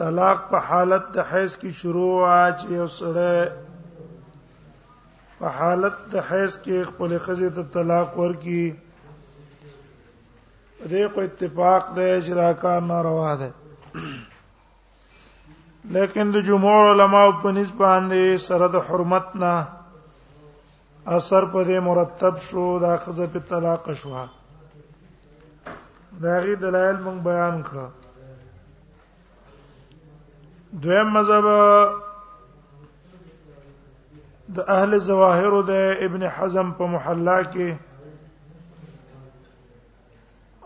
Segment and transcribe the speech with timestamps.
[0.00, 2.10] طلاق په حالت د حیض کې شروع
[2.42, 3.28] اچ یو سره
[5.40, 8.62] په حالت د حیض کې خپل خزې ته طلاق ورکی
[10.90, 13.48] دې کو اتفاق د اجرا کار ناروا ده
[15.98, 19.54] لیکن د جمهور علما په نسبت باندې سره د حرمت نه
[21.20, 24.24] اثر په دې مرتب شو دا خزې په طلاق شوه
[26.26, 27.86] دا غي دلایل مونږ بیان کړو
[30.78, 31.44] دویم مذهب
[34.56, 37.68] د اهل زواهر د ابن حزم په محلا کې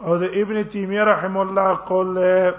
[0.06, 2.55] او د ابن تیمیه رحم الله قول له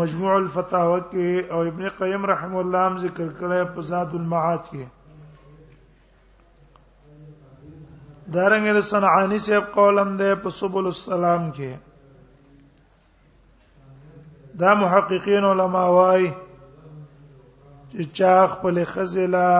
[0.00, 4.84] مجموع الفتاوی کې او ابن قیم رحم الله هم ذکر کړی په زاد المعاد کې
[8.32, 11.70] دارنګه د صنعانی صاحب قولم ده په سبل السلام کې
[14.60, 16.24] دا محققین علما وای
[17.92, 19.52] چې چا خپل خزلا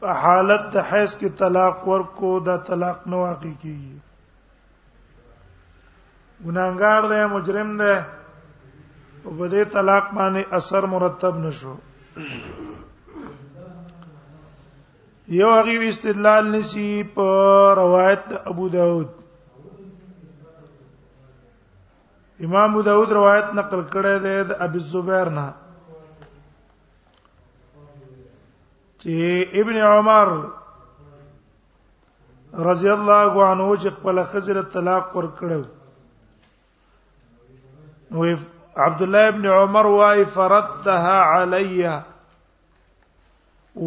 [0.00, 3.96] په حالت د حیض کې طلاق ورکو دا طلاق نه واقع کیږي
[6.44, 7.94] ګناګار دی مجرم دی
[9.24, 11.74] او په دې طلاق باندې اثر مرتب نشو
[15.38, 17.26] یو هغه استدلال نسی په
[17.84, 19.18] روایت ابو داود
[22.46, 25.44] امام داود روایت نقل کړی دی د ابي زبير نه
[29.02, 30.28] چې ابن عمر
[32.70, 35.64] رضی الله عنه چې خپل خزر طلاق ور کړو
[38.10, 38.18] نو
[38.88, 41.80] عبد الله ابن عمر واي فردتها علي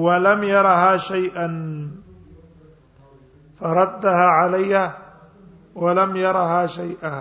[0.06, 1.48] ولم يرها شيئا
[3.60, 4.76] فردتها علي
[5.86, 7.18] ولم يرها شيئا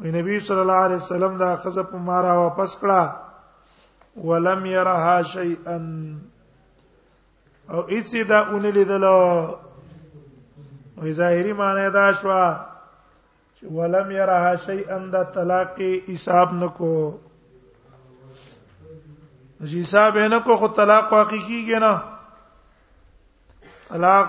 [0.00, 3.02] وی نبی صلی الله علیه وسلم دا خزه په مارا واپس کړه
[4.30, 5.76] ولم يرها شيئا
[7.72, 9.18] او هیڅ دا اون لیدلو
[11.02, 12.28] وی ظاهری معنی دا شو
[13.56, 15.76] چې ولم يرها شيئا دا طلاق
[16.12, 16.96] حساب نکو
[19.64, 21.92] چې حساب نه کو خو طلاق حقيقي کېنا
[23.94, 24.28] طلاق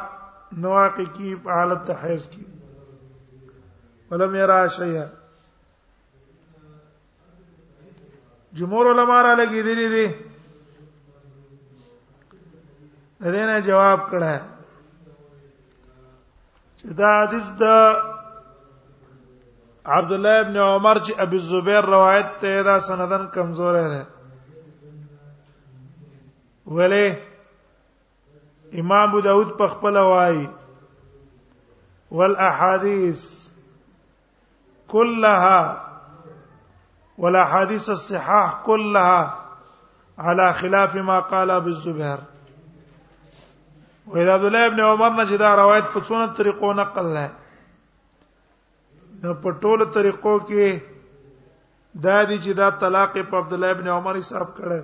[0.63, 2.43] نو حقيقي په حالت حیض کې
[4.11, 5.05] ولم يرها شيئا
[8.59, 10.05] جمهور علما را لګیدلی دي
[13.33, 14.35] دې نه جواب کړه
[16.77, 17.63] چې دا حدیث د
[19.95, 24.01] عبد الله ابن عمر چې ابي الزبير روایت ته دا سندن کمزور ده
[26.77, 27.07] ولی
[28.83, 30.47] امام ابو داود په خپل وای
[32.19, 33.21] والاحاديث
[34.87, 35.57] كلها
[37.17, 39.35] ولا حديث الصحاح كلها
[40.19, 42.17] على خلاف ما قال ابو الزبير
[44.07, 47.29] وإذا عبد الله ابن عمر نه چې دا روایت په څونه طریقو نقل نه
[49.23, 50.79] نو په ټولو طریقو کې
[52.03, 54.83] دا دي چې دا طلاق په عبد الله ابن عمر حساب کړه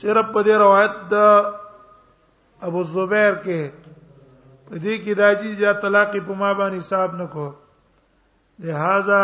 [0.00, 1.14] صرف په دې روایت د
[2.70, 3.70] ابو زبیر کې
[4.68, 7.48] په دې کې دا چې دا طلاق په ما باندې حساب نکو
[8.66, 9.22] لہذا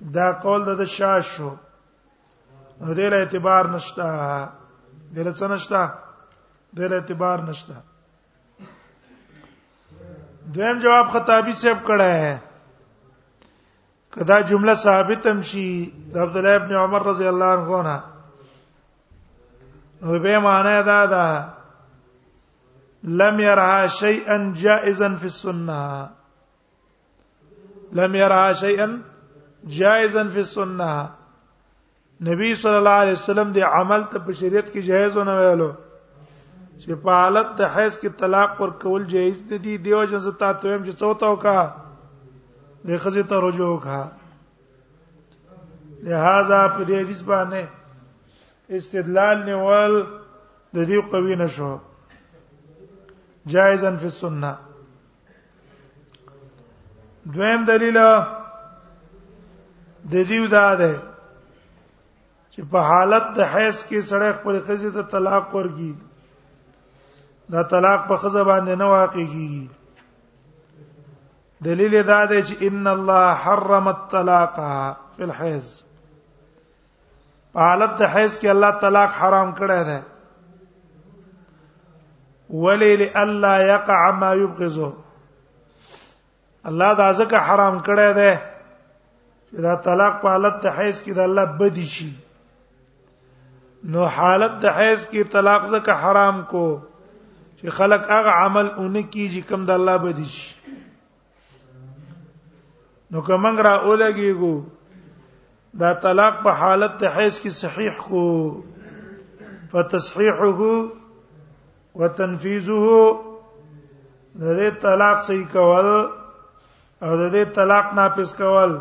[0.00, 1.50] دا قول د شاش شو
[2.96, 4.06] دې له اعتبار نشته
[5.14, 5.80] دې له څه نشته
[6.76, 7.74] دې له اعتبار نشته
[10.54, 12.36] دویم جواب خطابی صاحب کړه ہے
[14.12, 15.66] کدا جمله ثابت تمشي
[16.12, 18.00] د عبد الله ابن عمر رضی الله عنه نه
[20.02, 21.26] نو به معنی دا دا
[23.02, 26.10] لم يرها شيئا جائزا في السنه
[27.92, 28.90] لم يرها شيئا
[29.76, 30.90] جائزا فی السنه
[32.28, 35.70] نبی صلی الله علیه وسلم دی عمل ته په شریعت کې جایز نه ویلو
[36.82, 40.50] چې په حالت د حیض کې طلاق ور کول جایز دي دی دیو جن زتا
[40.62, 41.56] ته هم چې څوتاو کا
[42.90, 44.00] د خزه ته رجوع کا
[46.02, 47.62] لہذا په دې حدیث باندې
[48.78, 51.72] استدلال نیول د دې قوی نشو
[53.54, 54.52] جایزا فی السنه
[57.34, 57.98] دویم دلیل
[60.12, 60.92] د دیو دا ده
[62.52, 65.92] چې په حالت د حیض کې سړی خپل خزې ته طلاق ورګي
[67.54, 69.68] دا طلاق په خزه باندې نه واقع کیږي
[71.66, 74.54] دلیل دا ده چې ان الله حرم الطلاق
[75.16, 75.66] فی الحیض
[77.54, 80.00] په حالت د حیض کې الله طلاق حرام کړی دی
[82.66, 84.92] ولی لئلا یقع ما یبغضه
[86.70, 88.32] الله دا ځکه حرام کړی دی
[89.52, 92.10] دا طلاق په حالت د حیض کې د الله بدی شي
[93.92, 96.64] نو حالت د حیض کې طلاق زکه حرام کو
[97.60, 100.48] چې خلق هغه عمل اونې کیږي کوم د الله بدی شي
[103.10, 104.54] نو کومنګ را اولګیګو
[105.80, 108.26] دا طلاق په حالت د حیض کې صحیح کو
[109.70, 110.60] فتصحيحه
[111.94, 112.88] وتنفيذه
[114.40, 115.88] د دې طلاق صحیح کول
[117.06, 118.78] او د دې طلاق ناپس کول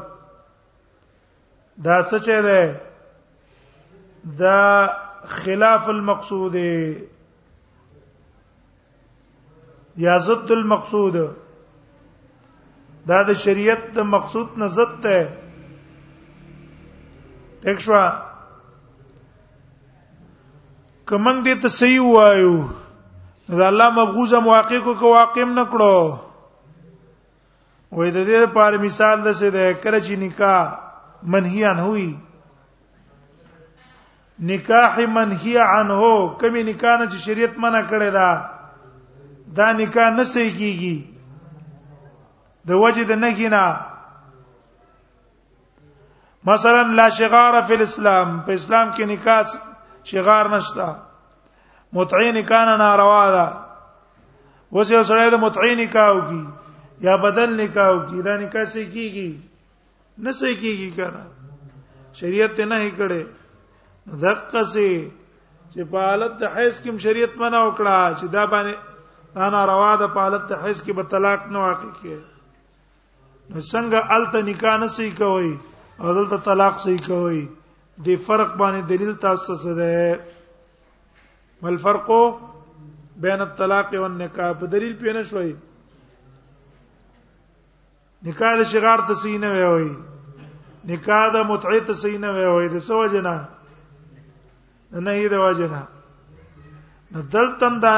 [1.85, 2.81] دا څه چه ده
[4.37, 4.89] دا
[5.25, 6.55] خلاف المقصود
[10.05, 11.15] یا ضد المقصود
[13.07, 15.37] دا د شریعت د مقصود نه ضد ده
[17.61, 17.93] ټیک شو
[21.09, 22.63] کمن دې ته صحیح وایو
[23.59, 25.97] دا الله مبغوزه محقق کو واقعم نکړو
[27.91, 30.63] وې د دې لپاره مثال ده چې د کرچی نکاح
[31.23, 32.17] منهی عنه وي
[34.39, 36.01] نکاح منهی عنه
[36.41, 38.29] کمی نکاح نه چې شریعت منع کړی دا
[39.57, 40.95] دا نکاح نه صحیح کیږي
[42.67, 43.79] د وجه د نهی نه
[46.43, 49.47] مثلا لا شغار فی الاسلام په اسلام کې نکاح
[50.03, 50.95] شغار نشته
[51.93, 53.47] متعین نکاح نه ناروا ده
[54.71, 56.45] وسه سره د متعین نکاح وکي
[57.01, 59.41] یا بدل نکاح وکي دا نکاح څه کیږي کی.
[60.25, 61.23] نه صحیح کیږي کنه
[62.19, 63.23] شریعت ته نه کړي
[64.25, 64.89] دقه سي
[65.71, 68.75] چې په حالت د حیض کې شریعت منع وکړه چې دا باندې
[69.47, 72.21] انا روا ده په حالت د حیض کې به طلاق نه واقع کیږي
[73.51, 75.53] نو څنګه الته نکاح نه صحیح کوي
[76.01, 77.43] او دلته طلاق صحیح کوي
[78.09, 80.19] د فرق باندې دلیل تاسو څه ده
[81.65, 82.23] مل فرقو
[83.21, 85.53] بین الطلاق والنکاح په دلیل پېنه شوي
[88.27, 89.89] نکاح د شغار تسینه وي
[90.91, 93.35] نکاح د متعه ته صحیح نه وي د سو جنا
[95.05, 95.81] نه یې د واجنا
[97.35, 97.95] دلتم دا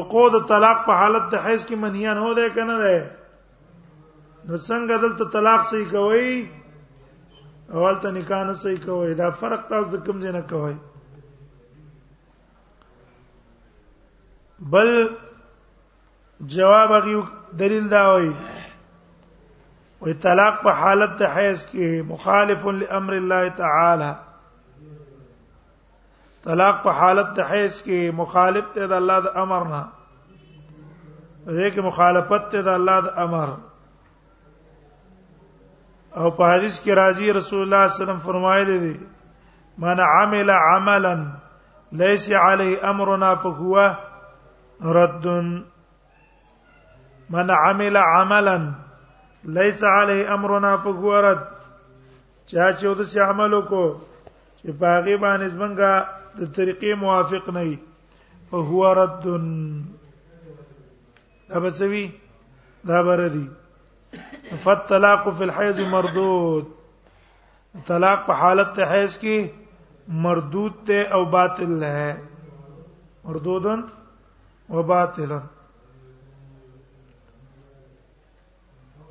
[0.00, 2.98] عقود طلاق په حالت د حیض کې منهیان هو دی کنه دی
[4.46, 6.32] نو څنګه دلته طلاق صحیح کوي
[7.74, 10.76] اول ته نکاح نه صحیح کوي دا فرق تاسو د کوم ځای نه کوي
[14.76, 14.88] بل
[16.54, 17.16] جواب غي
[17.60, 18.32] دلیل دا وایي
[20.02, 24.06] و طلاق په حالت ته حیض کې مخالف لامر الله تعالی
[26.46, 29.82] طلاق په حالت ته حیض کې مخالف ته د الله د امر نه
[31.46, 33.48] دې کې مخالفت ته د الله د امر
[36.16, 38.98] او په حدیث کې راځي رسول الله صلی الله علیه وسلم فرمایلی دی
[39.88, 41.16] من عمل عملا
[42.04, 43.74] ليس عليه امرنا فهو
[45.00, 45.26] رد
[47.30, 48.58] من عمل عملا
[49.44, 51.42] ليس عليه امرنا فهو رد
[52.46, 53.84] چا چې ود سي عمل کو
[54.58, 55.92] چې باغی باندې زمنګا
[56.38, 57.76] د طریقې موافق نه وي
[58.50, 59.24] فهو رد
[61.52, 62.10] ابسوي
[62.88, 63.46] دا بردي
[64.64, 66.64] فالطلاق في الحيض مردود
[67.86, 69.36] طلاق په حالت ته حیض کې
[70.26, 72.12] مردود ته او باطل ہے
[73.24, 73.80] مردودن
[74.76, 75.42] و باطلن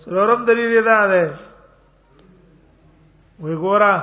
[0.09, 1.33] سلورم دلیل دا ده
[3.43, 3.95] وی ګورا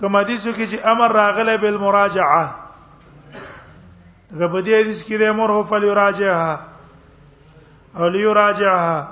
[0.00, 2.44] کوم حدیثو کې چې امر راغله بالمراجعه
[4.38, 6.54] دا په دې حدیث کې د امر هو فلیراجعها
[7.96, 9.08] او لیراجعها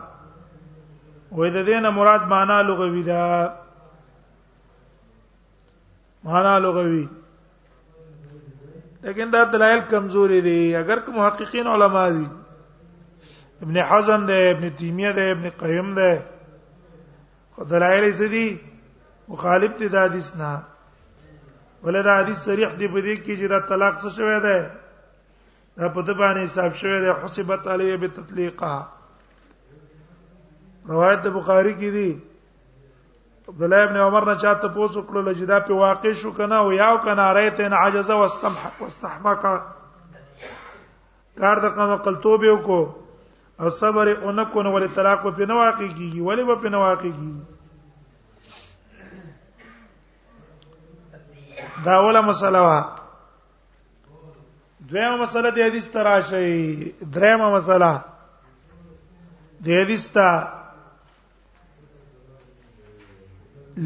[1.32, 3.20] وې د دې نه مراد معنا لغوي ده
[6.24, 7.08] معنا لغوي
[9.02, 12.26] لیکن دا دلایل کمزوري دي اگر که محققین علما دي
[13.62, 16.10] ابن حزم ده ابن تیمیه ده ابن قیم ده
[17.70, 18.46] دلایل یې سدي
[19.28, 20.62] مخالف دي د حدیث نه
[21.84, 24.58] ولدا حدیث صریح دی په دې کې چې دا طلاق څه شوی دی
[25.78, 28.74] دا په دې باندې حساب شوی دی حسبت علیه بتطلیقه
[30.92, 32.10] روایت بخاری کې دی
[33.48, 36.96] عبد الله ابن عمر نه چاته پوسو کړو لجدا په واقع شو کنه او یاو
[37.06, 43.05] کنه رايت ان عجز واستحمق واستحمق کار د قمه قلتوبه وکړو
[43.60, 47.00] او صبر اونکو نو ول طلاق په نو واقع کیږي ولی په په نو واقع
[47.02, 47.30] کیږي
[51.84, 52.80] دا ولا مسله وا
[54.90, 56.40] دویمه مسله د حدیث تراشه
[57.14, 57.92] دریمه مسله
[59.64, 60.28] د حدیث تا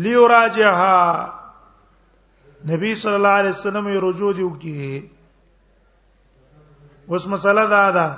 [0.07, 0.95] لیوراجها
[2.73, 4.89] نبی صلی الله علیه وسلم یې رجوع دی وکي
[7.15, 8.09] اوس مسله دا ده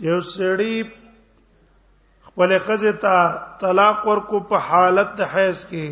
[0.00, 0.82] یو سړی
[2.26, 3.14] خپل خزه ته
[3.60, 5.86] طلاق ورکو په حالت د حیض کې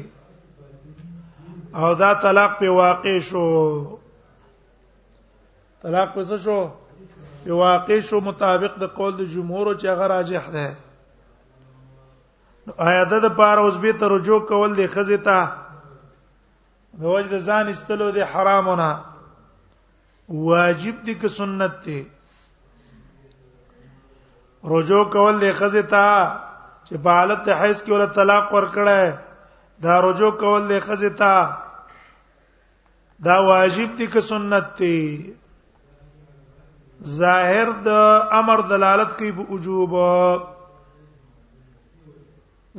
[1.74, 3.42] او دا طلاق په واقع شو
[5.82, 6.58] طلاق په څه شو
[7.44, 10.66] په واقع شو مطابق د قول د جمهور چې هغه راجح ده
[12.88, 15.40] آیا د پاره اوس به ته رجوع کول دی خزه ته
[17.00, 18.88] د وجد ځان استلو دی حرامونه
[20.28, 22.00] واجب دي که سنت دي
[24.70, 26.08] رجوع کول د خزه ته
[26.88, 29.18] چې په حالت حیض کې ول طلاق ورکړه
[29.86, 31.48] دا رجوع کول د خزه ته
[33.28, 35.32] دا واجب دي که سنت دي
[37.18, 37.88] ظاهر د
[38.42, 39.90] امر دلالت کوي په وجوب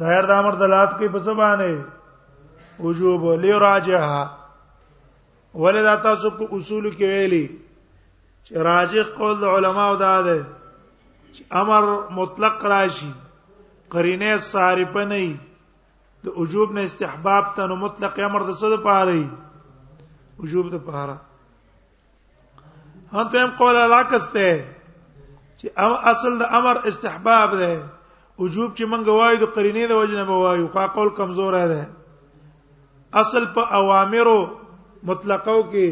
[0.03, 1.85] ظاهر د امر دلالت کوي په سبانه
[2.87, 4.23] وجوب لراجحه
[5.61, 7.45] ولدا تاسو په اصول کې ویلي
[8.45, 10.41] چې راجح قول علماء دا ده
[11.61, 11.85] امر
[12.17, 13.11] مطلق راشي
[13.91, 15.31] قرینه صارفه نه وي
[16.25, 19.27] د وجوب نه استحباب ته نو مطلق امر د څه د پاره وي
[20.43, 21.17] وجوب د پاره
[23.13, 24.49] هم ته هم قول العکس ته
[25.59, 25.67] چې
[26.15, 27.73] اصل د امر استحباب ده
[28.41, 31.81] وجوب چې مونږ وایو د قرینه د وجنه به وایو خو قول کمزور ده
[33.23, 34.39] اصل په اوامرو
[35.11, 35.89] مطلقو کې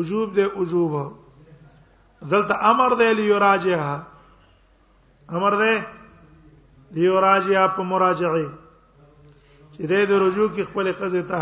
[0.00, 1.02] وجوب ده وجوب
[2.32, 3.80] دلته امر ده لیوراجه
[5.30, 5.74] امر دی
[6.94, 8.48] دیو راځي اپ مراجعه
[9.74, 11.40] چې دې د رجوع کې خپل خزه ته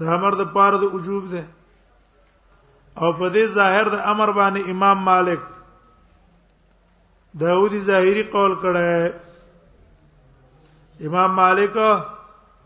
[0.00, 1.42] دا امر د پاره د وجوب دی
[3.00, 5.40] او په دې ظاهر د امر باندې امام مالک
[7.40, 8.88] داودی ظاهری قول کړه
[11.08, 11.74] امام مالک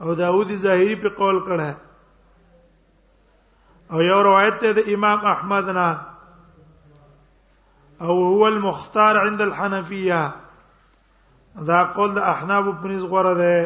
[0.03, 1.71] او داودی ظاهری په قول کړه
[3.93, 5.89] او یو روایت ده د امام احمد نه
[8.01, 10.33] او هو المختار عند الحنفيه
[11.57, 13.57] دا قول د احناب په نس غوړه ده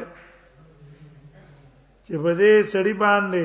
[2.07, 3.45] چې په دې سړی باندې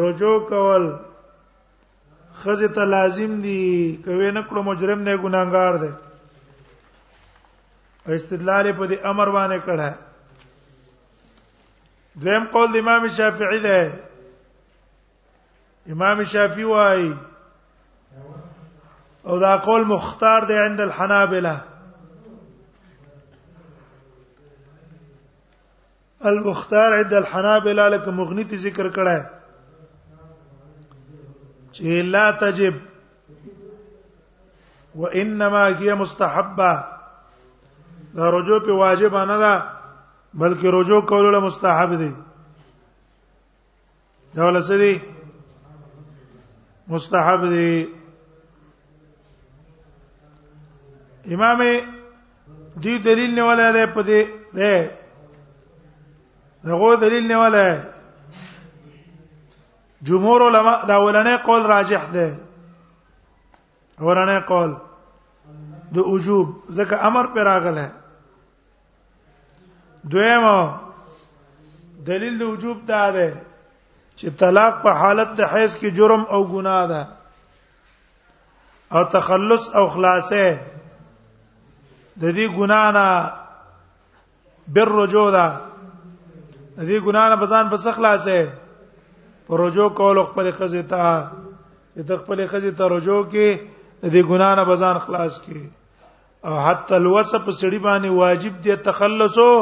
[0.00, 0.84] رجو کول
[2.40, 5.92] خزه ته لازم دي کوي نه کړو مجرم نه ګناګار ده
[8.08, 9.90] استدلال په دې امر باندې کړه
[12.20, 13.78] دویم قول د امام شافعي ده
[15.92, 17.14] امام شافعي وایي
[19.28, 21.60] او دا قول مختار دی عند الحنابلة
[26.26, 29.26] المختار عند الحنابلة لکه مغنی تی ذکر کړه
[31.72, 32.74] چې لا تجب
[34.94, 36.84] وانما هي مستحبه
[38.14, 39.62] دا رجوع په واجب نه ده
[40.34, 42.12] بلکې رجوع کول له مستحب دي
[44.34, 45.00] دا ولڅ دي
[46.88, 47.88] مستحب دي
[51.32, 51.60] امام
[52.84, 54.20] دې دلیل نه ولا ده په دې
[54.54, 54.90] ده
[56.64, 57.66] دغه دلیل نه ولا
[60.02, 62.36] جمهور علما دا ولنه قول راجح ده
[64.00, 64.74] ورنه قول
[65.94, 67.88] د وجوب ځکه امر پر راغله
[70.10, 70.80] دویمه
[72.06, 73.32] دلیل د وجوب دا ده
[74.18, 77.08] چې طلاق په حالت د حیض کې جرم او ګناه ده
[78.92, 80.73] او تخلص او خلاصه
[82.22, 83.06] د دې ګنا نه
[84.74, 85.46] بر رجو ده
[86.76, 88.50] د دې ګنا نه بزان په خلاصې
[89.46, 91.28] پر رجو کول خپل خزه ته
[91.96, 93.48] د خپل خزه ته رجو کې
[94.02, 95.62] د دې ګنا نه بزان خلاص کې
[96.46, 99.52] او حتی الوصف سړي باندې واجب دي تخلصو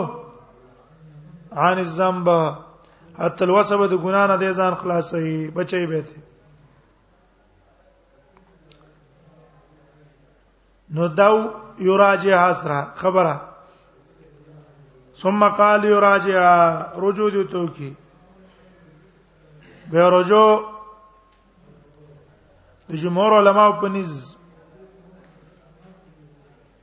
[1.62, 2.26] عن الذنب
[3.18, 6.21] حتی الوصف د ګنا نه د ځان خلاصې بچي به دي
[10.94, 11.37] نو داو
[11.79, 13.41] یراجع اسرا خبره
[15.14, 16.41] ثم قال یراجع
[16.99, 17.97] رجوع دي تو کی
[19.91, 20.62] به رجوع
[22.91, 24.37] د جمهور علما په نيز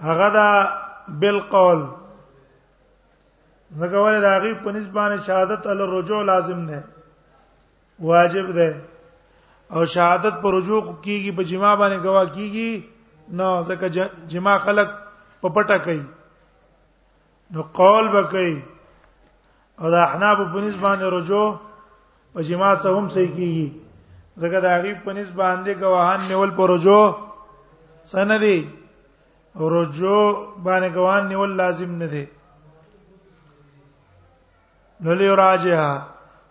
[0.01, 0.47] هغه دا
[1.19, 1.79] بالقول
[3.79, 6.83] زګه ولې دا غي په نسبانه شهادت ال رجوع لازم نه
[7.99, 8.81] واجب ده
[9.71, 12.71] او شهادت پر رجوع کیږي په جما باندې گواه کیږي
[13.37, 13.87] نو ځکه
[14.31, 14.89] جما خلق
[15.41, 16.03] په پټه کوي
[17.53, 18.55] نو قول به کوي
[19.79, 21.45] او د احناب په نسبت رجو
[22.33, 23.67] په جما سره هم صحیح کیږي
[24.41, 27.01] ځکه د غریب په نسبت باندې گواهان نیول پر رجو
[28.13, 28.57] سندي
[29.75, 30.19] رجو
[30.65, 32.25] باندې گواهان نیول لازم نه دي
[35.05, 35.89] نو لیراجها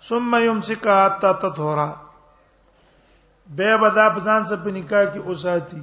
[0.08, 1.78] ثم يمسكها حتى تطهر
[3.58, 5.82] به بدا پسان سره په نکاح کې اوساتی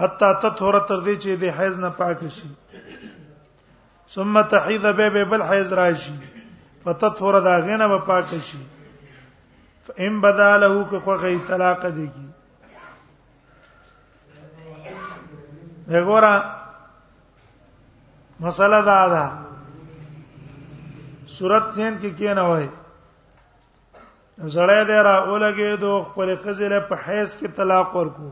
[0.00, 2.48] حتا تطهر تر دې چې د حیض نه پاک شي
[4.14, 6.12] ثم تحیض به به بل حیض راشي
[6.84, 8.60] فتطهر دا غنه به پاک شي
[9.86, 12.26] فإن بداله که خو غي طلاق دیږي
[15.92, 16.34] وګوره
[18.44, 19.24] مسله دا ده
[21.36, 22.68] صورت سین کې کی نه وای
[24.54, 28.30] زړې دې را اولګې دوه خپل خزله په حیث کې طلاق ورکو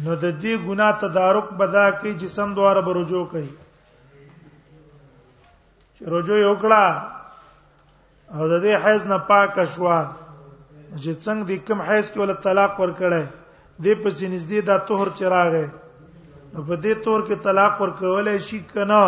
[0.00, 3.50] نو د دې ګنا تدارک بدا کې جسم دواره به رجوع کوي
[5.94, 6.84] چې رجوع یو کړه
[8.36, 9.98] او د دې حیز نه پاک شوا
[11.02, 13.22] چې څنګه د کوم حیز کې ول طلاق ور کړه
[13.82, 15.66] دې په نږدې د طهر چراغه
[16.52, 19.04] نو په دې طور کې طلاق ور کولای شي کنه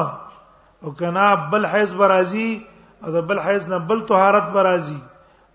[0.85, 2.51] او کنه بل حیز برازي
[3.03, 5.01] او د بل حیز نه بل طهارت برازي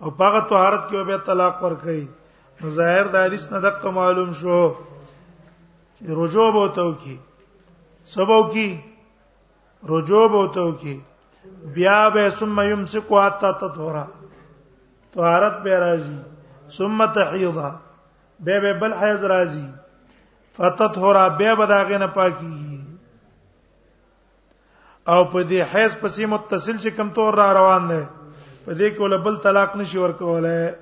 [0.02, 2.06] او پاغه طهارت کې به طلاق ور کوي
[2.62, 4.62] نو ظاهر د حدیث نه دقه معلوم شو
[6.08, 7.18] رجوع به تو کی
[8.16, 8.80] سبو کی
[9.90, 11.02] رجوع به تو کی
[11.76, 14.08] بیا به ثم يمسك حتى تطهر
[15.14, 16.20] طهارت به راځي
[16.78, 17.80] ثم تحيضا
[18.40, 19.66] به به بل حیض راځي
[20.56, 22.80] فتطهر به به داغه نه پاکي
[25.08, 28.04] او په دې حیض پسې متصل چې کم تور را روان دی
[28.66, 30.74] په دې کې ول بل طلاق نشي ورکولای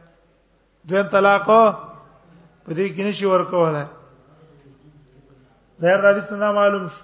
[0.87, 1.43] دوی طلاق
[2.67, 3.85] په دې کې نشي ورکولای
[5.81, 7.01] ظاهر حدیث نه معلوم شو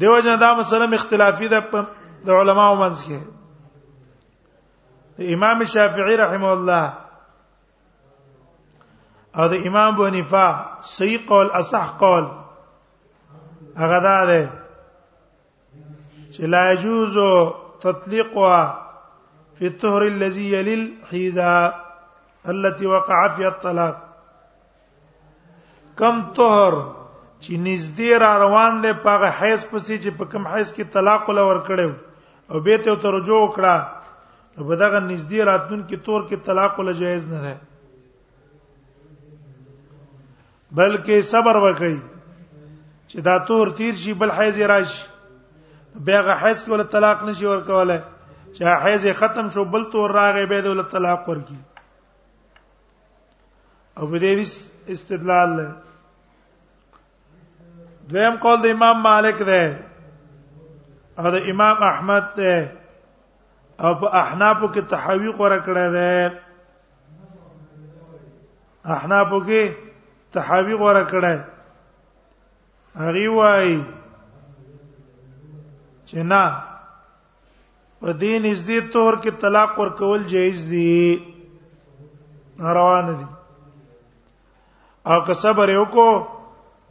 [0.00, 1.86] دیو جن دا مسلم اختلافی ده د
[2.40, 3.18] علماو منځ کې
[5.34, 6.84] امام شافعی رحم الله
[9.38, 10.46] او د امام ابو حنیفه
[10.96, 12.24] صحیح قول اصح قول
[13.82, 14.50] هغه دا ده
[16.32, 17.16] چې لا يجوز
[17.80, 18.62] تطليقها
[19.58, 21.52] في الطهر الذي يلي الحيزه
[22.54, 23.96] التي وقع فيها الطلاق
[26.00, 26.74] کم طهر
[27.44, 31.28] چې نږدې را روان دی په هغه حیث پسې چې په کم حیث کې طلاق
[31.38, 31.90] لور کړو
[32.50, 33.76] او به ته ترجو وکړه
[34.54, 37.54] نو په دغه نږدې راتلون کې تور کې طلاق ول جایز نه ده
[40.80, 41.96] بلکې صبر وکړي
[43.08, 45.02] چې دا تور تیر شي بل حیز راشي
[46.06, 47.96] بیا غ حیز کې ول طلاق نشي ور کوله
[48.54, 51.58] چې حیز ختم شو بل تور راغې به د ول طلاق ورکی
[54.02, 54.50] ابو دیوس
[54.92, 55.66] استدلال له
[58.12, 59.62] دویم قول د امام مالک ده
[61.20, 62.54] او د امام احمد ده
[63.84, 66.12] او په احنافو کې تحوی قرا کړه ده
[68.96, 69.62] احنافو کې
[70.38, 71.34] تحوی غوړه کړه
[73.04, 73.70] هغه وای
[76.08, 76.44] چې نه
[78.00, 80.94] په دین از دې تور کې طلاق ورکول جایز دي
[82.76, 83.26] روان دي
[85.12, 86.10] او که صبر وکړو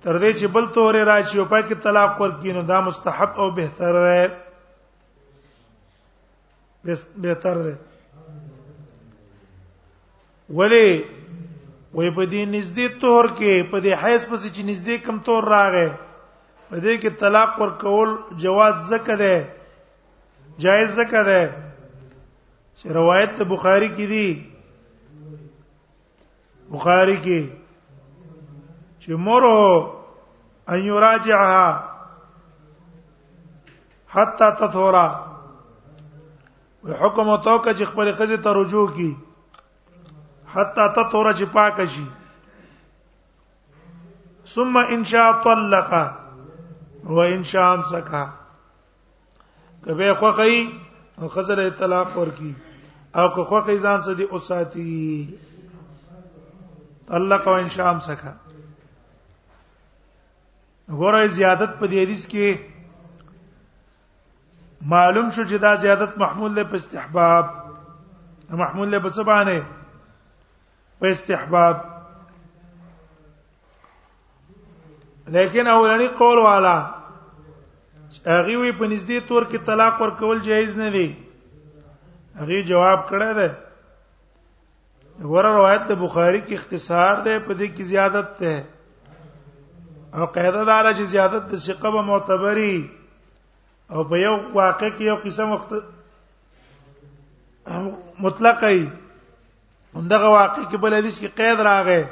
[0.04, 4.24] تر دې چې بل تورې راشي او پاکي طلاق ورکینو دا مستحب او بهتر دی
[7.26, 7.76] بهتر دی
[10.60, 10.90] ولی
[11.96, 15.90] وې په دې نږدې تور کې په دې حیث پسې چې نږدې کم تور راغې
[16.70, 18.10] په دې کې طلاق ورکول
[18.46, 19.38] جواز زکه دی
[20.66, 21.44] جایز زکه دی
[22.78, 24.28] چې روایت بخاری کې دی
[26.72, 27.42] بخاری کې
[29.06, 29.62] چې مرو
[30.74, 31.84] ان یراجعها
[34.14, 35.08] حتا تطهرا
[36.84, 39.12] حکم توګه چې خپل خزه ته رجوع کی
[40.54, 42.06] حتا تطهرا چې پاک شي
[44.54, 45.92] ثم ان شاء طلق
[47.18, 48.30] و ان شاء امسك
[49.86, 50.62] کبه خو کوي
[51.36, 52.54] خزر طلاق ورکی
[53.20, 55.30] او که خو کوي ځان سدي اوساتی
[57.12, 58.20] طلق و ان شاء امسک
[60.98, 62.48] غوړې زیادت په دې حدیث کې
[64.94, 67.46] معلوم شو چې دا زیادت محمول له په استحباب
[68.62, 69.60] محمول له په سبانه
[71.00, 71.76] په استحباب
[75.38, 76.78] لیکن اولنی قول والا
[78.36, 81.08] هغه وی په نږدې تور کې طلاق ورکول جایز نه دی
[82.42, 83.50] هغه جواب کړی دی
[85.34, 88.56] ور روایت د بخاری کې اختصار ده په دې کې زیادت ده
[90.18, 92.76] او قاعده دار چې زیادت د ثقه به معتبري
[93.94, 95.72] او په یو واقع کې یو قسم وخت
[98.26, 98.84] مطلق ای
[99.96, 102.04] اندغه واقع کې بل حدیث کې قید راغې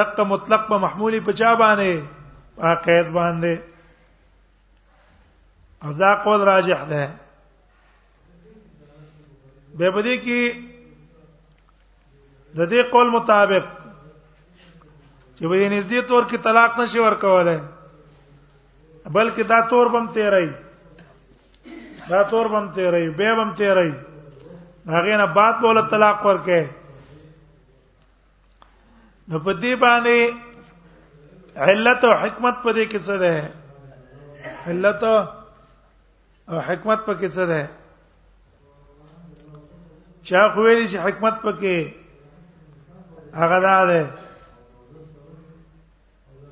[0.00, 1.94] دغه مطلق به محمولي په چا باندې
[2.58, 3.54] په قید باندې
[5.84, 7.04] او دا قول راجح ده
[9.78, 10.64] به بده کې
[12.56, 13.64] د دې قول مطابق
[15.38, 17.58] چې وې نږدې تور کې طلاق نشي ورکولای
[19.16, 20.48] بلکې دا تور بم تیرای
[22.10, 23.92] دا تور بم تیرای به بم تیرای
[24.94, 26.58] هغه نه بعد بوله طلاق ورکه
[29.28, 30.34] نو په دې باندې
[31.66, 33.34] علت او حکمت په دې کې څه ده
[34.68, 35.02] علت
[36.50, 37.62] او حکمت په کې څه ده
[40.28, 41.94] چا خو ویلي چې حکمت په کې
[43.40, 44.00] هغه ده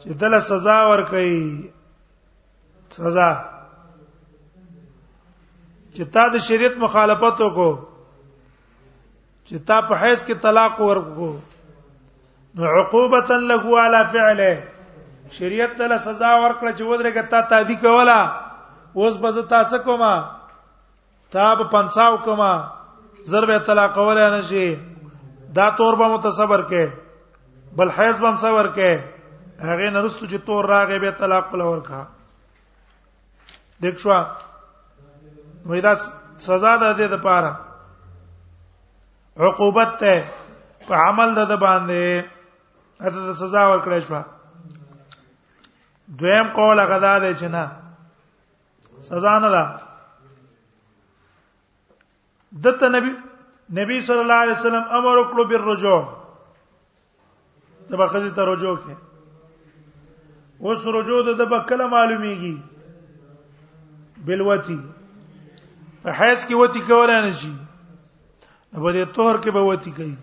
[0.07, 1.35] چې دل سزا ور کوي
[2.97, 3.31] سزا
[5.95, 7.73] چې تا د شریعت مخالفت وکړو
[9.49, 11.31] چې تا په حیث کې طلاق ورکو
[12.59, 14.53] نو عقوبتا له علی فعله
[15.39, 18.21] شریعت ته سزا ورکړه چې ودرګه تا تادی کولا
[19.01, 20.13] اوس به زه تاسو کومه
[21.37, 22.55] تا به پنځاو کومه
[23.35, 24.71] ضرب طلاق ولا نشي
[25.61, 26.91] دا تور به متصبر کې
[27.81, 29.16] بل حیث به مصبر کې
[29.61, 32.03] هغه نرستو چې تور راغې به طلاق لور کا
[33.83, 34.19] دښوا
[35.67, 35.95] وای دا
[36.37, 37.53] سزا ده د پاره
[39.37, 40.25] عقوبت ته
[40.89, 42.25] په عمل ده باندې
[43.01, 44.21] اته سزا ورکړې شو
[46.09, 47.71] دویم قول هغه دا دی چې نه
[49.09, 49.81] سزا نه ده
[52.63, 53.15] دته نبی
[53.81, 56.03] نبی صلی الله علیه وسلم امر وکړو بالرجوع
[57.89, 58.95] تبخذ ته رجوع کې
[60.65, 62.57] اوس رجوع د بکله معلومیږي
[64.29, 64.77] بلوتی
[66.03, 67.53] په حیث کې وتی کولای نه شي
[68.73, 70.17] په دې تور کې به وتی کوي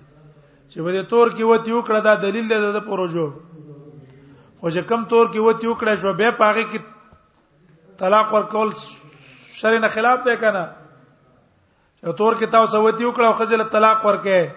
[0.71, 3.27] چې په دې تور کې وتی وکړه دا دلیل دی د پروجو
[4.59, 6.79] خو چې کم تور کې وتی وکړه شو به پاغه کې
[8.01, 8.69] طلاق ورکول
[9.57, 10.65] شر نه خلاف دی کنه
[11.99, 14.49] چې تور کې تاسو وتی وکړه او خځله طلاق ورکې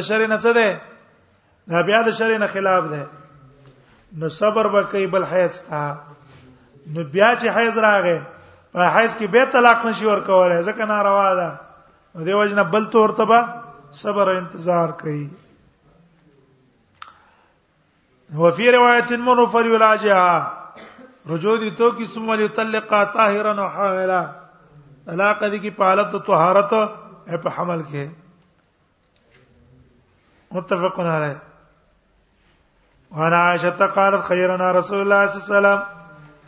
[0.00, 0.68] دا شر نه څه دی
[1.72, 3.04] دا بیا د شر نه خلاف دی
[4.18, 5.80] نو صبر وکي بل حیض تا
[6.94, 8.22] نو بیا چې حیض راغې
[8.72, 11.58] په حیض کې به طلاق نشي ورکولای ځکه ناروا ده
[12.14, 13.40] نو دیو جن بل تور تبا
[14.00, 15.22] صبر او انتظار کوي
[18.38, 24.22] هو فی روایت منفر یلاجها رجوع دي تو کی ثم یطلقا طاهرا و حاملا
[25.12, 26.70] طلاق دي کی پالت طهارت
[27.42, 28.08] په حمل کې
[30.58, 31.36] متفقون علیه
[33.10, 36.04] وانا عائشه قالت خيرنا رسول الله صلى الله عليه وسلم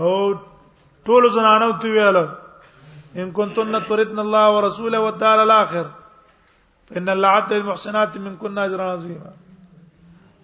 [0.00, 0.10] او
[1.08, 2.16] ټول زنانو ته ویل
[3.20, 5.86] ان کنتن ترتن الله ورسوله والدار الاخر
[7.00, 9.22] ان الله عد المحسنات منكن اجر عظیم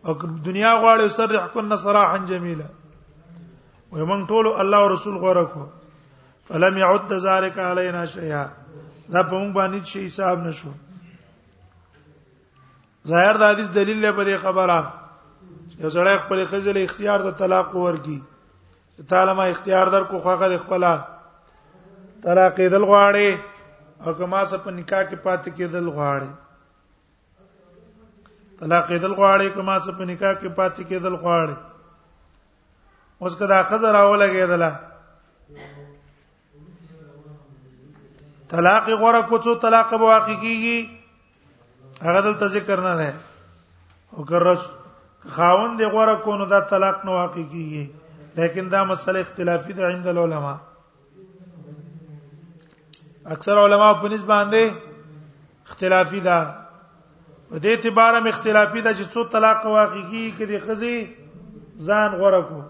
[0.05, 0.12] او
[0.49, 2.66] دنیا غواړي سرح کن صراحا جميلا
[3.92, 5.66] ومن ټول الله او رسول غوړه کو
[6.51, 8.42] فلم يعد ذلك علينا شيئا
[9.09, 10.70] دا په موږ باندې شي حساب نشو
[13.12, 14.77] ظاهر د حدیث دلیل دی په دې خبره
[15.83, 18.19] یو سړی خپل خزل اختیار د طلاق ورکی
[19.09, 20.83] تعالی ما اختیار در کو خوغه خپل
[22.23, 23.29] طلاق دل غواړي
[24.05, 26.31] او کما سره په نکاح کې پاتې کېدل غواړي
[28.61, 31.57] طلاق دل غواړي کما سره په نکاح کې پاتې کېدل غواړي
[33.23, 34.71] اوس کدا خزر اوله کېدله
[38.55, 40.77] طلاق غره کوڅو طلاق به واقع کیږي
[42.09, 43.11] هغه دلته ذکر نه ده
[44.13, 44.63] او کرس
[45.33, 47.87] خاوند دی غوړه کو نو دا طلاق نه واقع کیږي
[48.41, 50.57] لیکن دا مسله اختلافي ده عند العلماء
[53.37, 54.63] اکثر علما په نسبت باندې
[55.67, 56.39] اختلافي ده
[57.49, 60.97] په دې اعتبار هم اختلافي ده چې څو طلاق واقع کیږي کې د خزي
[61.87, 62.63] ځان غوړه کو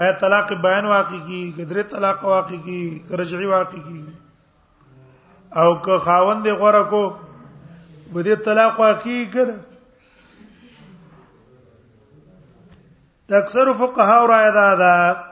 [0.00, 5.98] ایا طلاق بیان واقع کیږي کې درې طلاق واقع کیږي رجعي واقع کیږي او که
[6.08, 7.02] خاوند دی غوړه کو
[8.14, 9.58] بده طلاق واقع کیږي
[13.28, 15.24] د اکثر فقها را ادا ده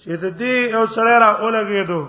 [0.00, 2.02] چې د دې یو سره را اولګېدو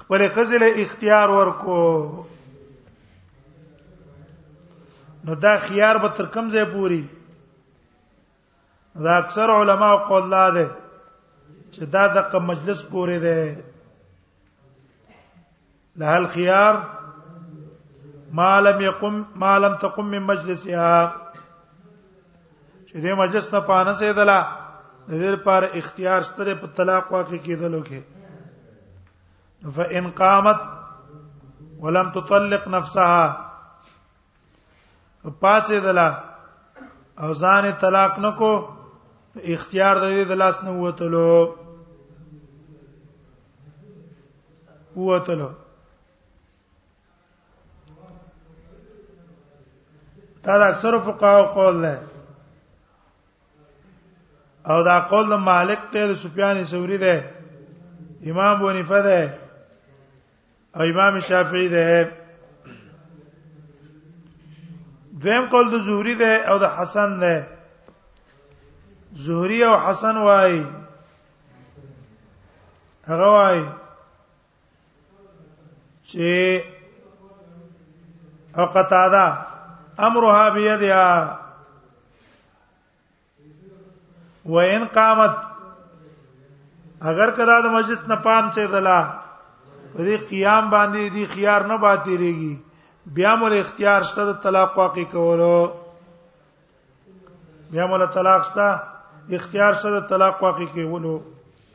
[0.00, 1.80] خپل خزله اختیار ورکو
[5.24, 7.08] نو دا خيار به تر کوم ځای پوری
[9.04, 10.81] دا اکثر علما قول لا ده
[11.74, 13.36] چې دا دغه مجلس پورې ده
[16.00, 16.74] له الخيار
[18.40, 20.96] ما لم يقم ما لم تقم من مجلسها
[22.88, 24.38] چې دې مجلس نه پانه سي دلا
[25.08, 30.60] دې پر اختیار ستره په طلاق واقع کېدلو کې فإن قامت
[31.86, 33.24] ولم تطلق نفسها
[35.24, 36.06] پاتې دلا
[37.24, 38.54] او ځان طلاق نکو
[39.44, 41.32] اختیار د دې د لاس نه وته لو
[44.96, 45.50] ووتلو
[50.44, 51.94] دا د اکثر فقهاو قول ده
[54.70, 57.30] او دا قول د مالک ته د سفیان ثوری ده
[58.30, 59.38] امام بونیفه ده
[60.76, 62.12] او امام شافعی ده
[65.22, 67.46] دویم قول د زهری ده او د حسن ده
[69.14, 70.64] زهری او حسن وای
[73.06, 73.62] هغه وای
[76.12, 76.32] چې
[78.58, 79.24] او قطاده
[80.06, 81.10] امرها بيدها
[84.54, 85.34] وان قامت
[87.10, 89.00] اگر کدا د مجلس نه پام چې دلا
[90.06, 92.58] دې قیام باندې دې خيار نه باتيږي
[93.18, 95.58] بیا مول اختیار شته د طلاق واقع کولو
[97.70, 98.68] بیا مول طلاق شته
[99.40, 101.14] اختیار شته د طلاق واقع کولو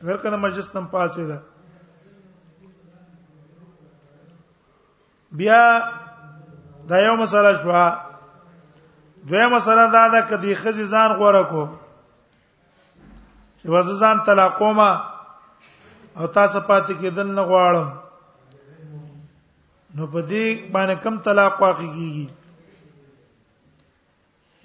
[0.02, 1.38] اگر کدا مجلس نه پاسه ده
[5.36, 5.60] بیا
[6.88, 7.70] دا یو مسله شو
[9.28, 11.62] دویمه مسله دا ده کدی خزي ځان غوړه کو
[13.60, 14.90] چې وځ ځان طلاق ما
[16.18, 17.88] او تاسو پاتې کېدل نه غواړم
[19.96, 22.26] نو په دې باندې کم طلاق واقع کیږي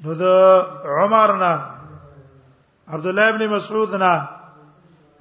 [0.06, 0.24] نو د
[1.02, 1.54] عمر نه
[2.88, 4.28] عبد الله ابن مسعود نه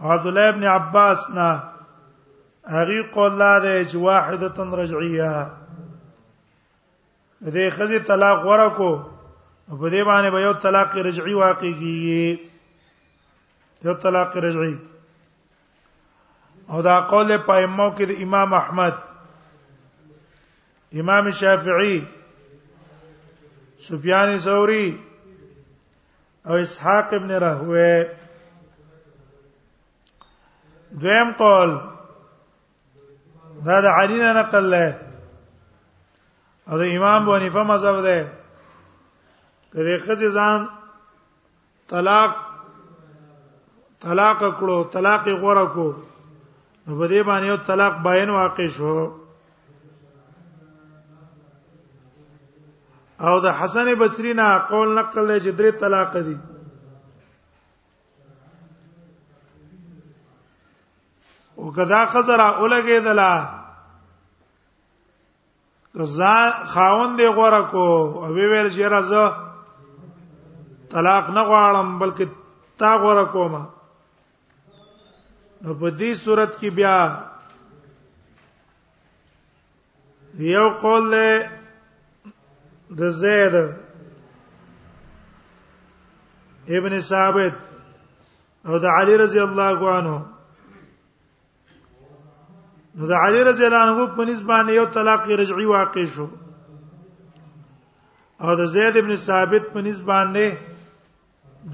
[0.00, 1.71] عبد الله ابن عباس نه
[2.66, 5.50] هغه قول لاره چې واحده تن رجعیه
[7.42, 9.02] دې خزي طلاق ورکو
[9.68, 12.38] په دې باندې به یو طلاق رجعي واقع کیږي
[13.84, 14.78] یو طلاق رجعي
[16.70, 18.94] او دا قول په پایمو کې د امام احمد
[20.94, 22.04] امام شافعي
[23.88, 25.00] سفيان ثوري
[26.46, 28.04] او اسحاق ابن راهوه
[31.00, 31.78] دویم قول
[33.66, 34.84] دا د علی نه نقل له
[36.70, 38.18] او د امام بو حنیفه مذهب ده
[39.72, 40.60] کله خځه ځان
[41.92, 42.30] طلاق
[44.04, 45.88] طلاق کړو طلاق غوړه کو
[46.86, 48.94] نو په دې باندې یو طلاق باین واقع شو
[53.26, 56.36] او د حسن بصری نه قول نقل له جدري طلاق دي
[61.56, 63.32] او کدا خزر اولګیدلا
[66.16, 67.86] ځان خاوند دی غوړه کو
[68.22, 69.24] او ویل چې راځه
[70.92, 72.24] طلاق نه غواړم بلکې
[72.78, 73.54] تا غوړه کوم
[75.62, 76.96] نو په دې صورت کې بیا
[80.54, 81.26] یو قول له
[82.98, 83.54] د زید
[86.76, 87.54] ابن ثابت
[88.68, 90.16] او د علی رضی الله عنه
[92.98, 96.26] نو د علي رضی الله عنه په نسبت یو طلاق رجعي واقع شو
[98.44, 100.46] او د زید ابن ثابت په نسبت نه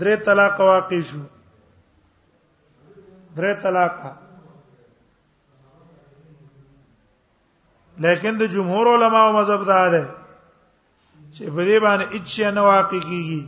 [0.00, 1.20] درې طلاق واقع شو
[3.38, 3.96] درې طلاق
[8.06, 10.04] لیکن د جمهور علما او مذهب دا ده
[11.34, 13.42] چې په دې باندې اچ نه واقع کیږي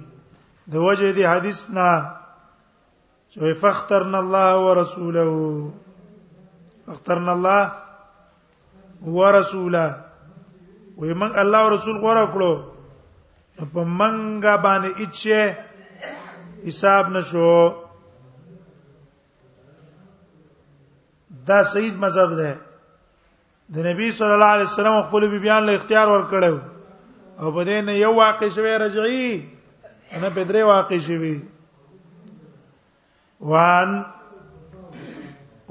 [0.73, 1.89] د وجه دې حدیث نه
[3.31, 5.25] چې فخترن الله ورسوله
[6.93, 7.73] اخترنا الله
[9.17, 9.85] ورسولا
[10.99, 12.53] وې من الله او رسول غوړه کړو
[13.75, 15.43] په منګه باندې اچې
[16.67, 17.55] حساب نشو
[21.49, 22.51] دا سید مذهب ده
[23.75, 26.59] د نبی صلی الله علیه وسلم خپل بیان له اختیار ورکړو
[27.41, 29.33] او په دې نه یو واقع شوی رجعي
[30.13, 31.37] انا په درې واقع شوی
[33.51, 33.91] وان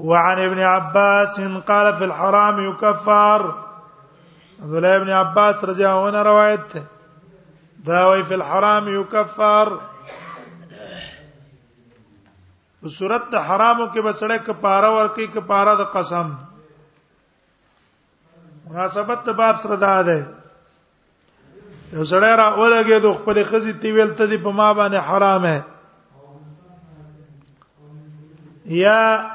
[0.00, 3.54] وعن ابن عباس قال في الحرام يكفر
[4.62, 6.72] عبد الله ابن عباس رضي الله عنه روایت
[7.84, 9.68] دا وی الحرام يكفر
[12.82, 16.30] په حرام د حرامو کې بسړې کپاره ورکی کپاره د قسم
[18.70, 20.26] مناسبت د باب سره دا ده
[21.92, 25.64] یو سړی را ولګي د خپل خزي تیول ته دی په ما باندې حرامه
[28.64, 29.30] یا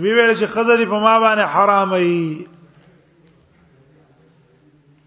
[0.00, 2.20] وی ویل چې خزه دی په ما باندې حرام ای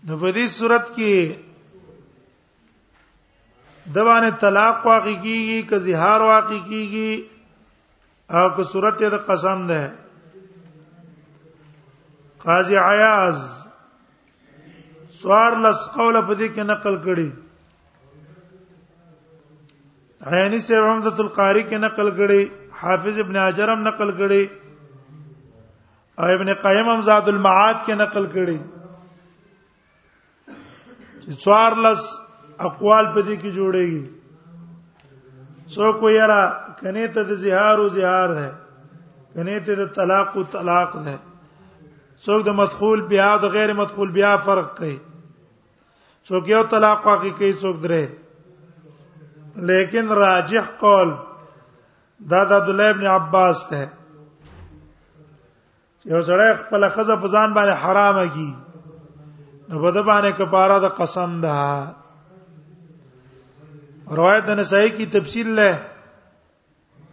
[0.08, 1.14] نو په دې صورت کې
[3.94, 7.14] د باندې طلاق واقع کیږي که زهار واقع کیږي
[8.40, 9.82] او که صورت د قسم ده
[12.46, 13.38] قاضی عیاض
[15.22, 17.30] سوار لس قوله په دې کې نقل کړي
[20.36, 22.42] عینی سے حمدۃ القاری کې نقل کړي
[22.84, 24.44] حافظ ابن حجرم نقل کړي
[26.18, 28.58] او ابن قیم هم زاد المعاد کې نقل کړي
[31.24, 32.02] چې څوار لس
[32.70, 34.04] اقوال په دې کې جوړيږي
[35.76, 36.42] څوک یرا
[36.80, 38.50] کنه ته د زهار او زهار ده
[39.34, 41.16] کنه ته د طلاق او طلاق ده
[42.24, 44.98] څوک د مدخول بیا او غیر مدخول بیا فرق کوي
[46.30, 48.06] څوک یو طلاق واقع کوي څوک درې
[49.74, 51.10] لیکن راجح قول
[52.32, 53.84] دا د عبد الله ابن عباس ته
[56.14, 58.50] یو سړی خپل خزه په ځان باندې حرامه کی
[59.70, 61.56] نو بده باندې کفاره د قسم ده
[64.20, 65.70] روایت نه صحیح کی تفصیل له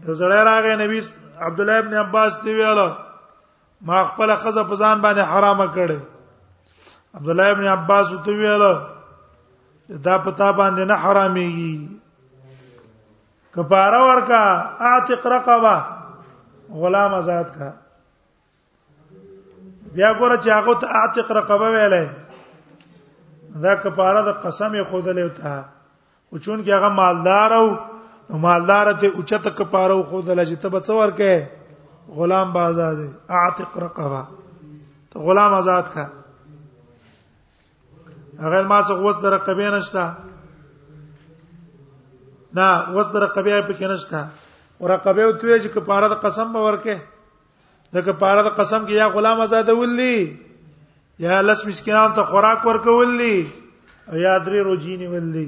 [0.07, 0.99] یو سړی راغی نبی
[1.49, 2.89] عبد الله ابن عباس دی ویاله
[3.91, 5.99] ما خپل خزه په ځان باندې حرامه کړه
[7.21, 8.75] عبد الله ابن عباس ته ویاله
[9.89, 11.77] دا پتا باندې نه حرامېږي
[13.55, 14.43] کفاره ورکا
[14.91, 15.75] اعتق رقبه
[16.75, 17.69] غلام آزاد کا
[19.97, 25.57] بیا ګوره چې هغه ته اعتق رقبه ویلې دا کفاره د قسم خود له وتا
[25.57, 27.67] او چون کې هغه مالدار او
[28.47, 32.99] مالدار ته اوچت کفاره خود له چې تب څور کې غلام آزاد
[33.41, 34.23] اعتق رقبه
[35.11, 36.07] ته غلام آزاد کا
[38.45, 40.05] هغه ما څه وس در رقبه نشتا
[42.55, 44.27] نه وس در رقبه په کې نشتا
[44.81, 46.97] ورقبه او توې چې کفاره د قسم باور کې
[47.95, 50.37] دغه پاره د قسم کې یا غلام آزادول دي
[51.25, 53.35] یا لس مسکینان ته خوراک ورکول دي
[54.09, 55.45] او یا درې روجینی ول دي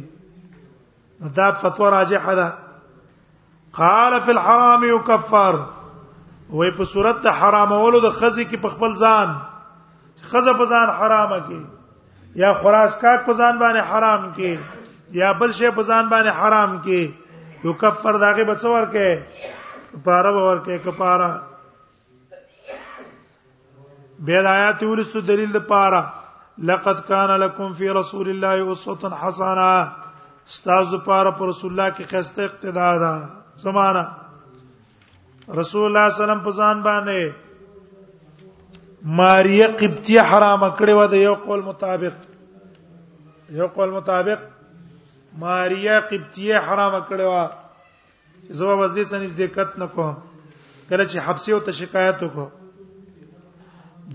[1.38, 2.48] دا فتوا راجحه ده
[3.78, 5.54] قال فی الحرام یکفر
[6.50, 9.28] وې په صورت ته حرامولو د خزې کې په خپل ځان
[10.32, 11.60] خزه په ځان حرامه کې
[12.44, 14.58] یا خراس کاک په ځان باندې حرام کې
[15.22, 17.10] یا بل شی په ځان باندې حرام کې
[17.70, 19.18] یکفر داګه بڅور کې
[19.96, 21.32] کفاره ورکه کفاره
[24.18, 26.02] به د آیات ولستو دلیل د پاره
[26.70, 29.68] لقد کان لکم فی رسول الله اسوه حسنه
[30.50, 33.14] استاذ پاره پر رسول الله کې خسته اقتدا ده
[33.64, 34.04] زمانہ
[35.60, 37.20] رسول الله سلام په ځان باندې
[39.20, 42.16] ماریه قبطیه حرامه کړې و د یو قول مطابق
[43.60, 44.40] یو قول مطابق
[45.46, 47.32] ماریه قبطیه حرامه کړې و
[48.54, 50.14] زما بس دې سنځ دقت نکوم
[50.88, 52.48] کله چې حبسه او ته شکایت وکړه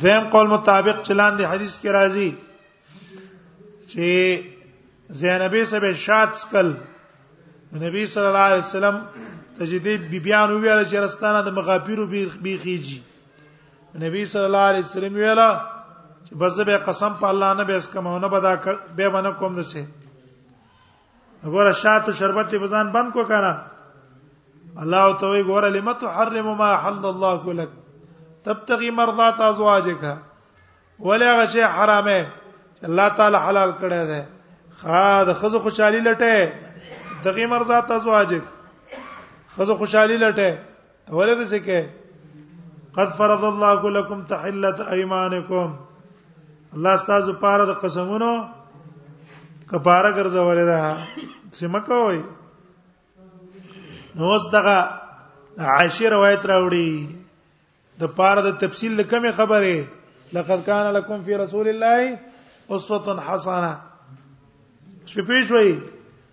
[0.01, 2.29] دویم قول مطابق چلان دی حدیث کې راځي
[3.91, 4.07] چې
[5.21, 6.67] زینبې سبه شات سکل
[7.85, 8.95] نبی صلی الله علیه وسلم
[9.59, 12.97] تجدید بیبیان ویل چې رستانه د مغافیرو بیخیږي
[14.05, 18.27] نبی صلی الله علیه وسلم ویل چې بزبه قسم په الله نه به اس کومونه
[18.35, 18.53] بدا
[18.95, 19.83] به باندې کوم دسه
[21.43, 23.53] وګوره شات او شربت په ځان بند کو کنه
[24.85, 27.69] الله تو وی ګوره لمت حرم ما حل الله لك
[28.43, 30.17] تبتغي مرضات ازواجک
[30.99, 32.27] ولا غشي حرامه
[32.87, 34.21] الله تعالی حلال کړی دی
[34.81, 36.51] خا د خزو خوشحالي لټه
[37.27, 38.43] دغه مرضات ازواجک
[39.57, 40.57] خزو خوشحالي لټه
[41.17, 45.75] ولې دې کې قد فرض الله لكم تحله ايمانكم
[46.73, 48.33] الله ستاسو پاره د قسمونو
[49.71, 52.23] کفاره ګرځولې ده سیمه کوي
[54.17, 54.77] نو اوس دغه
[55.69, 57.18] عاشر روایت راوړي
[57.99, 59.75] د پاره د تفصیل د کومه خبره
[60.37, 62.19] لقد کان لکم فی رسول الله
[62.77, 63.71] اسوه حسنه
[65.11, 65.71] شپې شوي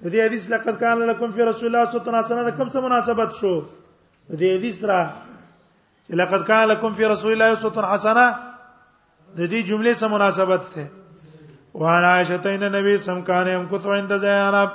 [0.05, 3.31] د دې حدیث لقد کان لکم فی رسول الله اسوه حسنه د کوم څه مناسبت
[3.41, 3.53] شو
[4.31, 5.01] د دې حدیث را
[6.21, 8.27] لقد کان لکم فی رسول الله اسوه حسنه
[9.37, 10.87] د دې جملې سره مناسبت ده
[11.85, 14.71] وانا شتین نبی سم کان هم کو تو اند زینب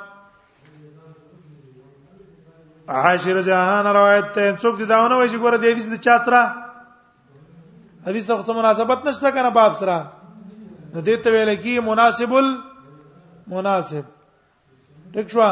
[2.97, 6.17] عاشر جهان روایت ته څوک دی داونه وایي چې ګوره د دې حدیث د چا
[6.25, 6.41] سره
[8.07, 9.97] حدیث ته څه مناسبت نشته کنه باب سره
[10.93, 14.05] نو دې ته ویل کی مناسب المناسب
[15.13, 15.45] ټیک شو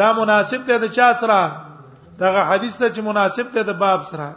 [0.00, 1.40] دا مناسب دی د چا سره
[2.20, 4.28] دا حدیث ته چې مناسب دی د باب سره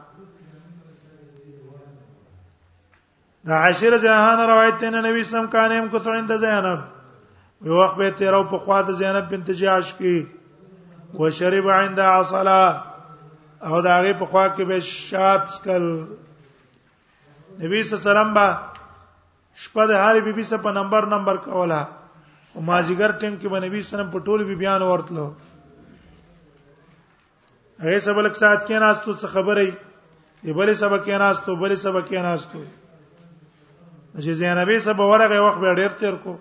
[3.47, 6.82] دا عشر جهان روایت ته نبی سم کانم کو توین د زینب
[7.69, 10.17] یو وخت به تیرو په خوا د زینب بنت جاش کی
[11.21, 12.61] وشرب عند عصلا
[13.63, 15.89] او دا غي په خوا کې به شات کل
[17.61, 18.45] نبی صلی الله علیه وسلم با
[19.63, 21.81] شپه د هاري بیبي سره په نمبر نمبر کوله
[22.53, 25.25] او مازیګر ټیم کې به نبی سلام په ټولو بي بیان ورتلو
[27.83, 29.71] هغه سبا لک سات کې ناستو څه خبرې
[30.43, 32.61] دی بلې سبا کې ناستو بلې سبا کې ناستو
[34.15, 36.33] چې زینبې سبا ورغه وخت به ډیر تیر کو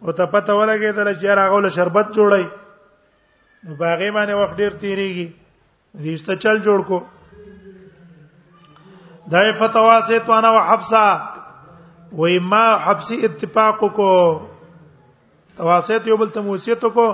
[0.02, 2.46] او ته پته ولګېدل چې راغول شربت جوړي
[3.64, 5.28] نو باغې باندې وخت ډیر تیریږي
[6.02, 7.00] دیسته چل جوړ کو
[9.32, 11.06] دای فتوا سے تو انا وحفصه
[12.18, 14.10] وای ما حبسی اتفاق کو
[15.58, 17.08] تواسط یو بل ته موسیت کو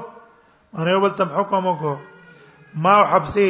[0.78, 1.96] اور یو بل ته حکم کو
[2.86, 3.50] ما حبسی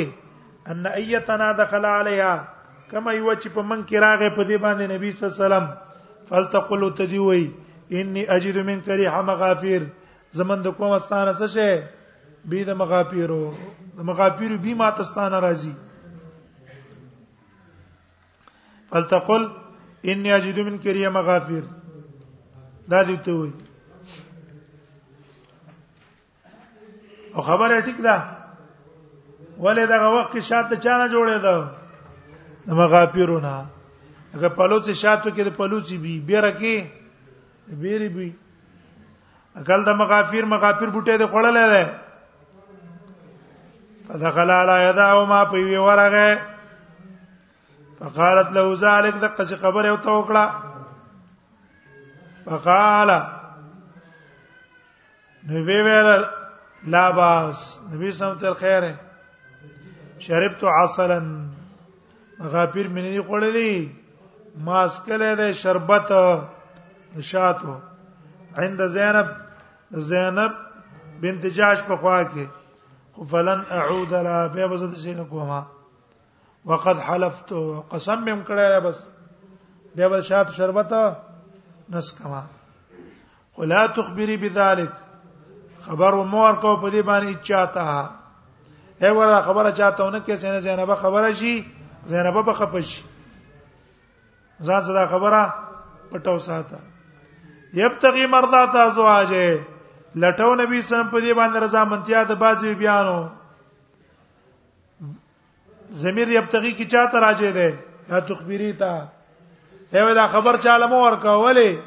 [0.68, 2.44] ان ایتنا دخل علیها
[2.92, 6.32] کما یو چې په من کې راغې په دی باندې نبی صلی الله علیه وسلم
[6.32, 7.52] فلتقل تدوی
[8.00, 9.88] انی اجد من کری حم غافیر
[10.42, 11.84] زمند کوم استانه څه شه
[12.54, 13.46] بيد مغافیرو
[14.00, 15.74] د مغافیر به ما تستانه راضي
[18.90, 19.44] فلتقل
[20.10, 21.64] اني اجد من كريه مغافیر
[22.94, 23.52] دا دې ته وي
[27.36, 28.16] او خبره ټیک ده
[29.60, 31.68] ولې دغه وخت کې شاته چانه جوړې ده
[32.68, 33.54] د مغافیرونه
[34.36, 38.34] هغه پلوڅ شاتو کې د پلوڅي بي بیره کې بیري بي
[39.62, 41.90] اکل د مغافیر مغافیر بوټي د خړلې ده
[44.10, 46.42] فدخل على يداه ما پی ورغه
[48.00, 50.54] فقالت له ذلك دقه چې خبر یو توکړه
[52.46, 53.10] فقال
[55.52, 56.10] نبی ویل
[56.94, 59.00] لا باس نبی سم تر خیره
[60.28, 61.20] شربت عسلا
[62.54, 63.90] غافر منی دی خوړلی
[64.68, 66.14] ماس کله ده شربت
[67.34, 67.78] شاتو
[68.58, 69.28] عند زینب
[69.92, 70.54] زینب
[71.22, 72.50] بنت جاش په خوا کې
[73.32, 75.64] فلن اعود لا بیا به زه شي نه کومه
[76.66, 77.54] وقد حلفت
[77.92, 79.08] قسم مم کړه بس
[79.96, 80.94] بیا به شات شربت
[81.90, 82.44] نس کما
[83.58, 84.92] ولا تخبري بذلك
[85.82, 88.10] خبر و مور کو په دې باندې چاته
[89.02, 91.66] اے ورا خبره چاته ونه کې څنګه زینبه خبره شي
[92.06, 93.04] زینبه به خپش
[94.66, 95.54] ځان صدا خبره
[96.12, 96.78] پټو ساته
[97.74, 99.60] یبتغي مرضات ازواجه
[100.16, 103.20] لټو نبی سم په دې باندې رضا منتیا د بازي بیانو
[106.02, 107.80] زمير یبتغي کی چاته راځي ده
[108.14, 109.08] یا تخبيري تا
[110.00, 111.78] ایو دا خبر چاله مو ورکولې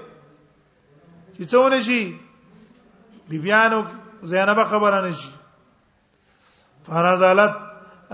[1.34, 2.16] چې څونه شي
[3.30, 3.80] بیبيانو
[4.32, 5.30] زینب خبره نشي
[6.86, 7.54] فنزلت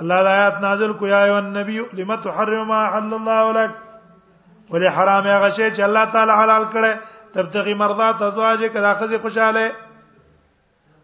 [0.05, 3.75] الله د آیات نازل کو یا ایو النبی لم تحرم ما حل الله لك
[4.73, 6.97] ولحرام هغه شی چې الله تعالی حلال کړي
[7.37, 9.69] تبتغي مرضات ازواجك دا خزي خوشاله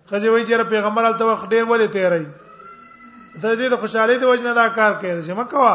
[0.09, 2.25] خځه وایي چې پیغمبر الته وخت ډیر ولې تیرای
[3.41, 5.75] ته دې د خوشحالي د وجنه دا کار کوي چې مکوا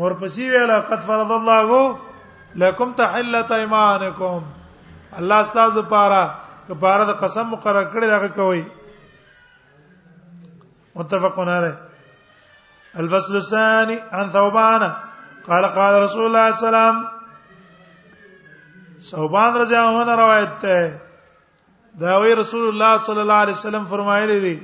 [0.00, 1.68] اور پسې ویلا قد فرض الله
[2.62, 4.40] لكم تحله ایمانکم
[5.20, 6.22] الله استاذ پاره
[6.68, 8.62] کپاره د قسم مقرره کړی دا کوي
[11.00, 11.76] متفقون علیه
[13.02, 14.82] الفصل الثاني عن ثوبان
[15.46, 16.96] قال قال رسول الله صلى الله عليه وسلم
[19.12, 20.78] ثوبان رضی الله عنه روایت ده
[22.00, 24.54] دا وی رسول الله صلی الله علیه وسلم فرمایلی دی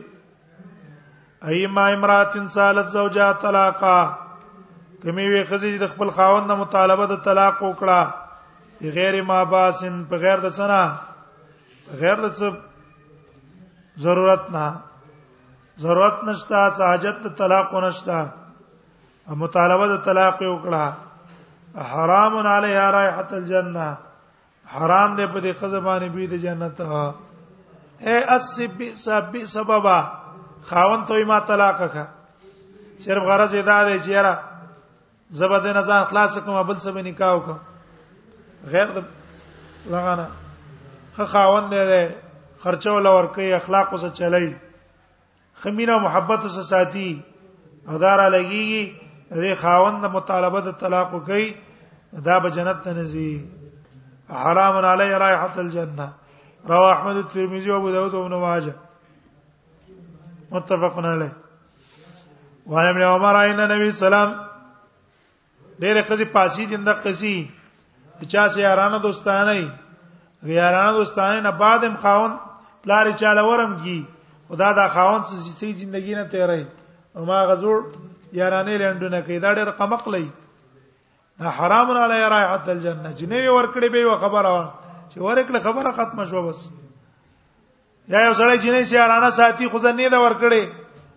[1.52, 3.98] ایما امراتن سالت زوجا طلاقا
[5.02, 8.00] کمی وی خزی د خپل خاوند نه مطالبه د طلاق وکړه
[8.80, 10.80] بغیر ما باسن بغیر د سنا
[11.92, 12.46] بغیر د څه
[14.06, 14.66] ضرورت نه
[15.86, 18.20] ضرورت نشتا حاجت د طلاق نشتا
[19.44, 20.84] مطالبه د طلاق وکړه
[21.94, 23.88] حرام علیها رائحه الجنه
[24.74, 26.78] حرام دی په دې قضا باندې بي د جنت
[28.06, 29.98] اے اسب سب سببا
[30.68, 32.04] خاون ته ما طلاق کا
[33.04, 34.34] صرف غرض ادا دی چې یاره
[35.40, 37.58] زبد نه ځان خلاص کوم بل سم نکاح وکم
[38.74, 39.04] غیر د
[39.94, 40.26] لغانه
[41.16, 42.04] خ خاون دی
[42.62, 44.54] خرچه ولا ورکي اخلاق وسه چلی
[45.62, 47.10] خمینه محبت وسه ساتي
[47.88, 48.92] اداره لګي
[49.30, 51.46] دې خاوند مطالبه د طلاق کوي
[52.28, 53.30] دا به جنت ته نزي
[54.32, 56.08] حرام علی رائحه الجنه
[56.68, 58.74] رواه احمد الترمذي وابو داود وابن ماجه
[60.50, 61.32] متفق علیه
[62.66, 64.34] وعن ابن عمر عین نبی سلام
[65.80, 67.34] ډېر خزي پاسی دند قسی
[68.32, 69.70] چا سي یارانه دوستانه
[70.42, 72.32] یارانه دوستانه نه بعدم خاون
[72.84, 74.02] پلار چاله ورم کی
[74.48, 76.66] خدا دا خاون سې سي ژوندۍ نه تیرې
[77.16, 77.82] او ما غزور
[78.32, 80.24] یارانه لندونه کې دا ډېر قمق لې
[81.40, 84.68] دا حرام را لای رایحت الجنه چې نه ورکړي به خبره
[85.10, 86.68] چې ورکړي خبره ختم شو بس
[88.12, 90.62] یا یو سړی چې نه سیارانه ساتي خو ځنه دا ورکړي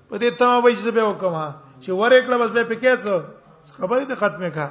[0.09, 1.45] په دې ته به چې به وکما
[1.83, 3.13] چې ورکړي بس به پکې څه
[3.77, 4.67] خبره دې ختمه کا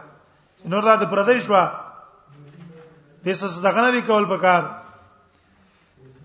[0.71, 1.65] نور دا د پردیش وا
[3.25, 4.63] د څه صدقه نه دی کول پکار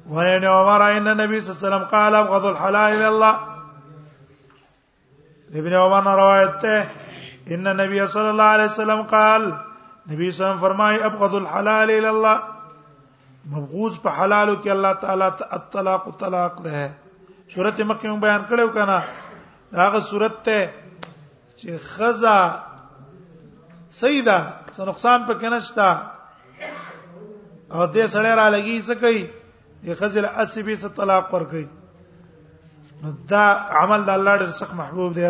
[0.10, 3.36] وعن عمر ان النبي صلى الله عليه وسلم قال ابغض الحلال الى الله
[5.56, 7.05] ابن عمر روایت ته
[7.54, 9.44] ان نبی صلی الله علیه وسلم قال
[10.12, 12.40] نبی صلی فرمای ابغض الحلال الى الله
[13.56, 15.24] مبغوض په حلالو کې الله تعالی
[15.58, 16.86] الطلاق طلاق ده
[17.56, 19.04] سورته مکه موږ بیان کړو کنه
[19.80, 20.74] داغه سورته
[21.04, 22.38] چې خزا
[24.00, 24.38] سیدا
[24.68, 25.90] څه نقصان پکې نشتا
[27.72, 29.30] او دې سړی را لګي څه کوي
[29.84, 31.68] یې خزل اسبي څه طلاق ور کوي
[33.04, 33.46] نو دا
[33.82, 35.24] عمل د الله ډېر سخت محبوب دی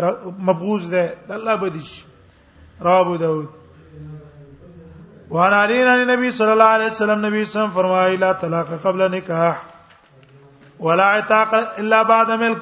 [0.50, 1.94] مبغوز دی د الله بدیش
[2.88, 3.48] رابو داود
[5.36, 9.02] وعن علي عن النبي صلى الله عليه وسلم نبی صلی الله فرمایي لا طلاق قبل
[9.16, 9.64] نکاح
[10.88, 12.62] ولا عتاق الا بعد ملك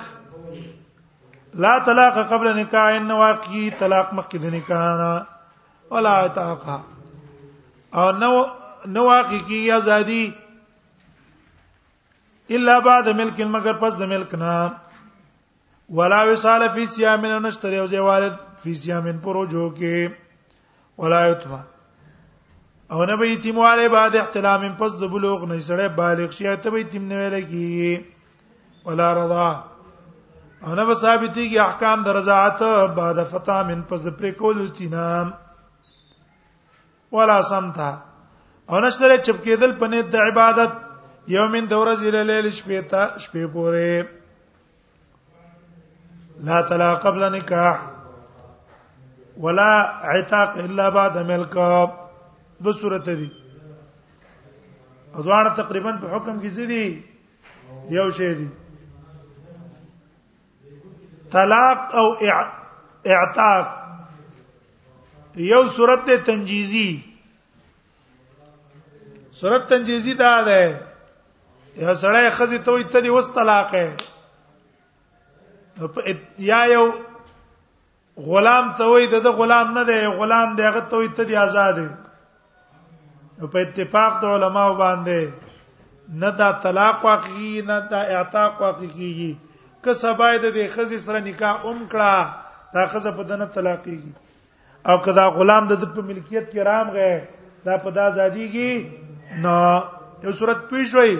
[1.66, 6.68] لا طلاق قبل نکاح ان واقعي طلاق مخکې د نکاح ولا عتاق
[7.95, 8.32] او نو
[8.95, 10.24] نو واقعي ازادي
[12.60, 14.56] الا بعد ملک مگر پس د ملک نه
[15.97, 20.13] ولا وصال فی صيام نشتر یو زیوالد فی صيام پروجو کې
[20.97, 21.59] ولا یتما
[22.93, 26.69] او نه به یتیم والے بعد احتلام پس د بلوغ نه سره بالغ شي ته
[26.75, 28.05] به یتیم نه ویل کی
[28.85, 29.51] ولا رضا
[30.63, 32.63] او نه به ثابتي کی احکام د رضاعت
[33.01, 35.31] بعد فتا من پس د پریکولو تینام
[37.19, 37.91] ولا سمتا
[38.69, 40.71] او نشتره چپکېدل پنه د عبادت
[41.37, 44.19] یومین دورز اله لیل شپې تا شپې پوره
[46.47, 47.83] لا طلاق قبل نکاح
[49.43, 49.67] ولا
[50.13, 51.53] عتاق الا بعد ملک
[52.65, 53.27] د صورت دي
[55.21, 56.85] ازوان تقریبا په حکم کې زیدي
[57.99, 58.47] یو شی دي
[61.37, 62.05] طلاق او
[63.13, 63.67] اعتاق
[65.51, 66.87] یو صورت ته تنجیزی
[69.39, 70.61] صورت تنجیزی دا ده
[71.77, 73.87] یا سړی خزي ته وي ته دي وس طلاق ہے
[76.38, 76.89] یا یو
[78.17, 81.74] غلام ته وای د غلام نه دی غلام دی هغه ته وای ته دی آزاد
[81.76, 81.88] دی
[83.53, 85.19] په اتفاق د علماو باندې
[86.21, 89.38] نه دا طلاق واقعي نه دا اعتاق واقعي
[89.84, 92.28] که سبا د دې خزي سره نکاح اوم کړه
[92.74, 94.11] دا خزه په دنه طلاقيږي
[94.89, 97.21] او کدا غلام د په ملکیت کې رام غي
[97.65, 98.71] دا په دا آزادیږي
[99.43, 99.84] نه
[100.24, 101.13] یو صورت پیښوي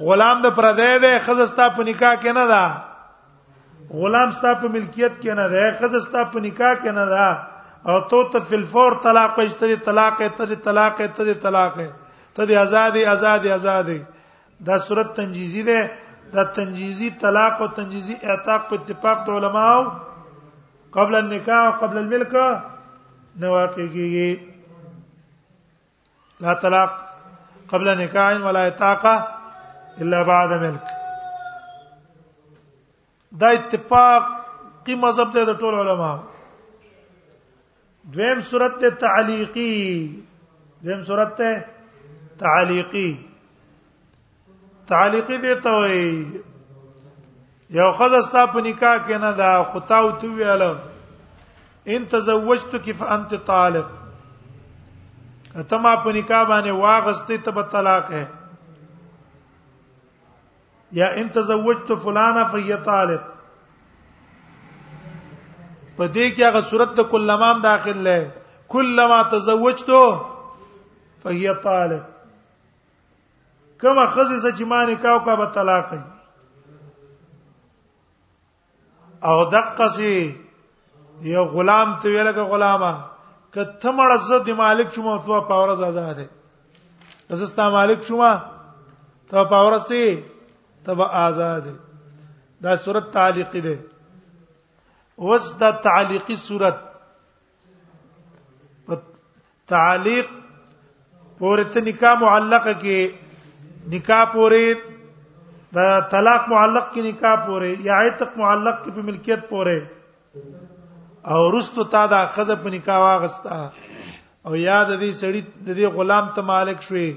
[0.00, 2.64] غلام د پردې ده خزه ستا په نکاح کې نه ده
[3.92, 7.28] غلام ستا په ملکیت کې نه ده خزه ستا په نکاح کې نه ده
[7.90, 11.74] او تو ته فل فور طلاق اشتري طلاق اشتري طلاق اشتري طلاق
[12.36, 14.00] ته دي ازادي ازادي ازادي
[14.68, 15.80] دا صورت تنجیزی ده
[16.34, 19.82] دا تنجیزی طلاق او تنجیزی اعتاق په اتفاق د علماو
[20.96, 22.32] قبل النکاح او قبل الملک
[23.40, 24.30] نواقعږي
[26.40, 26.92] لا طلاق
[27.70, 29.04] قبل نکاح ولا اعتاق
[30.00, 30.84] الا بعد ملک
[33.40, 34.26] دا اتفاق
[34.86, 36.10] کی مذهب دی د ټول علما
[38.14, 39.72] دویم صورت ته تعلیقی
[40.82, 41.64] دویم صورت ته
[42.42, 43.06] تعلیقی
[44.92, 46.04] تعلیقی به ته وي
[47.78, 50.76] یو خلصتا په نکاح کې نه دا خطاو تو ویاله
[51.96, 53.90] ان تزوجتك فانت طالق
[55.72, 58.24] ته ما په نکاح باندې واغستې ته په طلاق ہے
[60.92, 63.20] یا ان تزوجت فلانا فهي طالب
[65.96, 68.30] په دې کې هغه صورت د کلمام داخل لې
[68.74, 69.90] کلمہ تزوجت
[71.22, 72.02] فهي طالب
[73.84, 75.90] کما خزه چې مان کاو کا به طلاق
[79.30, 80.16] او دقسی
[81.26, 82.94] یو غلام ته ویلګه غلامه
[83.54, 85.18] کته مړه زه د مالک شوم او
[85.50, 88.22] په اورز آزاد ده زه ست مالک شوم
[89.34, 90.06] ته په اورز ته
[90.84, 91.66] تب آزاد
[92.62, 93.74] دا صورت تعلیقی ده
[95.26, 96.78] اوس دا تعلیقی صورت
[98.86, 98.94] په
[99.74, 100.26] تعلیق
[101.38, 108.76] پورته نکاح معلقه کې نکاح پورې دا طلاق معلق کې نکاح پورې یا عتق معلق
[108.82, 113.58] کې په ملکیت پورې او رستو تا دا خزه په نکاح واغستا
[114.46, 117.08] او یاد دې سړی د دې غلام ته مالک شوي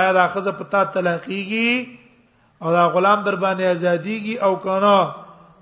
[0.00, 1.97] آیا دا خزه په تا طلاقيږي
[2.62, 4.98] او دا غلام در باندې ازاديږي او کانا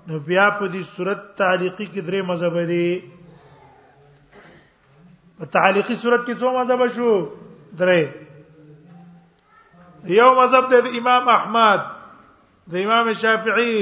[0.07, 3.03] نو بیا په دې صورت تعلیقي کې درې مذهب دي
[5.39, 7.11] په تعلیقي صورت کې څو مذهب شو
[7.79, 8.01] درې
[10.21, 11.81] یو مذهب د امام احمد
[12.71, 13.79] د امام شافعي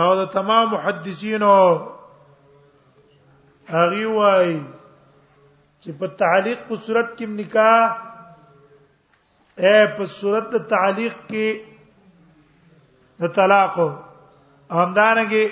[0.00, 1.56] او د تمام محدثینو
[3.74, 4.56] هغه وایي
[5.82, 8.03] چې په تعلیق په صورت کې نکاح
[9.62, 11.48] ا په صورت د تعلیق کې
[13.24, 13.74] د طلاق
[14.78, 15.44] همدارنګه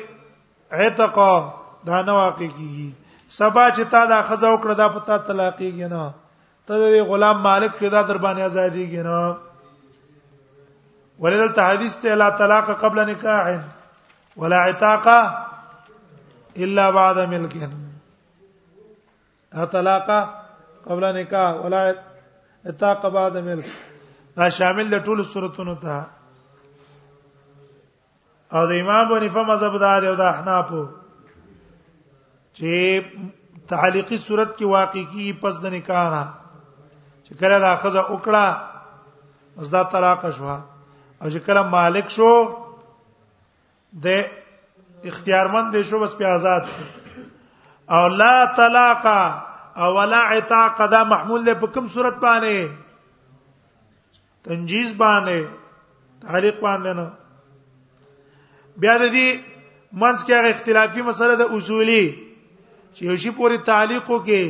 [0.73, 1.17] عتق
[1.91, 2.89] دا نه واقع کیږي
[3.39, 6.05] سبا چې تا دا خزا وکړه دا پتا طلاق کیږي نه
[6.67, 9.21] ته د غلام مالک فدا در باندې ازادي کیږي نه
[11.23, 13.53] ولدل تحديث ته لا طلاق قبل نکاح
[14.41, 15.07] ولا عتاق
[16.63, 17.55] الا بعد ملک
[19.73, 20.07] طلاق
[20.89, 21.87] قبل نکاح ولا
[22.69, 23.69] عتاق بعد ملک
[24.37, 25.97] دا شامل د ټولو صورتونو ته
[28.57, 30.69] او د امام حنیفه مذهب دا دی او د احناف
[32.57, 32.75] چې
[33.73, 36.25] تعلیقی صورت کې واقع کی پس د نکاح نه
[37.25, 38.47] چې کله دا خزه وکړه
[39.61, 40.49] پس دا طلاق شو
[41.23, 42.33] او چې کله مالک شو
[44.07, 46.83] د اختیارمند دی شو بس په آزاد شو
[47.97, 49.05] او لا طلاق
[49.83, 52.69] او ولا عتاق دا محمول له په کوم صورت باندې
[54.45, 55.39] تنجیز باندې
[56.27, 57.09] تعلیق باندې نه
[58.85, 59.29] بیا د دې
[60.03, 62.03] منځ کې هغه اختلافي مسله د اصولي
[62.95, 64.43] چې یو شی پوری تعلیق وکي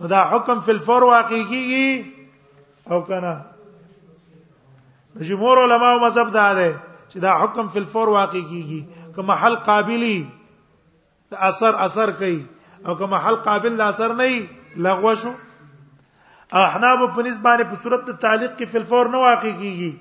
[0.00, 1.88] نو دا حکم فی الفروع حقیقي
[2.90, 3.34] او کنه
[5.28, 6.70] جمهور علما او مذهب دا ده
[7.10, 8.80] چې دا حکم فی الفروع حقیقي
[9.14, 10.16] که محل قابلی
[11.48, 12.40] اثر اثر کوي
[12.86, 14.28] او که محل قابل اثر نه
[14.88, 15.32] لغوه شو
[16.60, 19.92] احناب په نسبانه په صورت د تعلیق کې فل فور نه واقع کیږي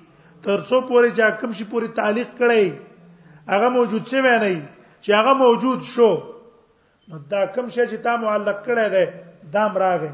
[0.48, 4.40] تر څو پورې چې حکم شي پورې تعلیق کړي هغه موجود شي نه
[5.04, 6.10] چې هغه موجود شو
[7.10, 9.06] نو دا کم شي چې تا معلق کړی دی
[9.56, 10.12] دام راغی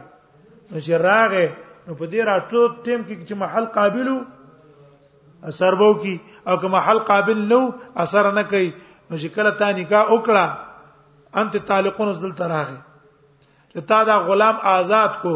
[0.72, 1.48] نو چې راغی
[1.88, 4.18] نو په دې راتلو ټیم کې چې محل قابلو
[5.50, 6.16] اثر وو کی
[6.52, 7.62] او که محل قابل نو
[8.04, 8.70] اثر نه کوي
[9.10, 12.78] نو چې کله تا نکاح وکړه انت تعلقون زل تراغه
[13.72, 15.36] چې تا دا غلام آزاد کو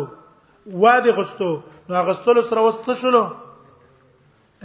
[0.65, 1.45] واده غستو
[1.89, 3.21] نو غستلو سره وسته شلو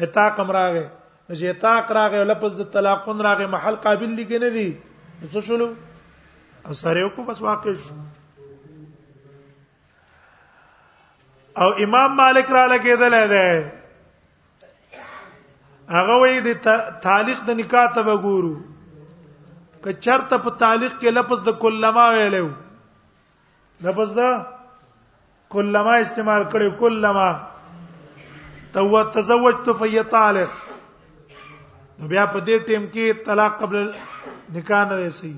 [0.07, 0.82] اتاق امراغه
[1.28, 4.66] چې اتاق راغه لفظ د طلاقون راغه محل قابل لګ نه دی
[5.32, 5.70] څه شلو
[6.66, 7.94] او سره یو کو بس واقع شو
[11.64, 15.01] او امام مالک را لګیدل دی
[15.99, 21.59] هغه وی د تعلیق د نکاح ته وګورو که چرته په تعلیق کې لفظ د
[21.64, 22.44] کلمہ ویلو
[23.88, 24.28] لفظ دا
[25.53, 27.30] کلمہ استعمال کړو کلمہ
[28.72, 28.80] تو
[29.14, 30.51] تزوجت في طالق
[31.99, 33.84] نو بیا په دې ټیم کې طلاق قبل
[34.57, 35.32] نکاح نه سي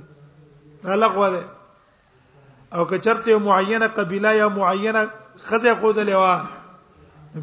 [0.86, 1.42] طلاق وره
[2.76, 5.04] او که چرته معینه قبیله یا معینه
[5.48, 6.32] خزه خود لوا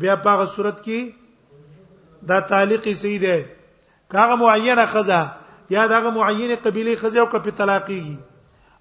[0.06, 1.14] بیا په هغه صورت کې
[2.32, 3.38] دا تعلیقی سي ده
[4.16, 5.22] کاغه معینه خزه
[5.76, 8.18] یا داغه معینه قبیله خزه او کپی طلاقیږي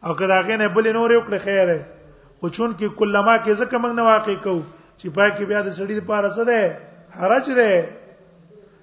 [0.08, 1.80] او که داغه نه بل نور یو کړ خیره
[2.40, 4.54] خو چون کې کلمہ کې زکه موږ نه واقع کو
[4.98, 6.60] چې پای کې بیا د سړي لپاره څه ده
[7.22, 7.72] حرج ده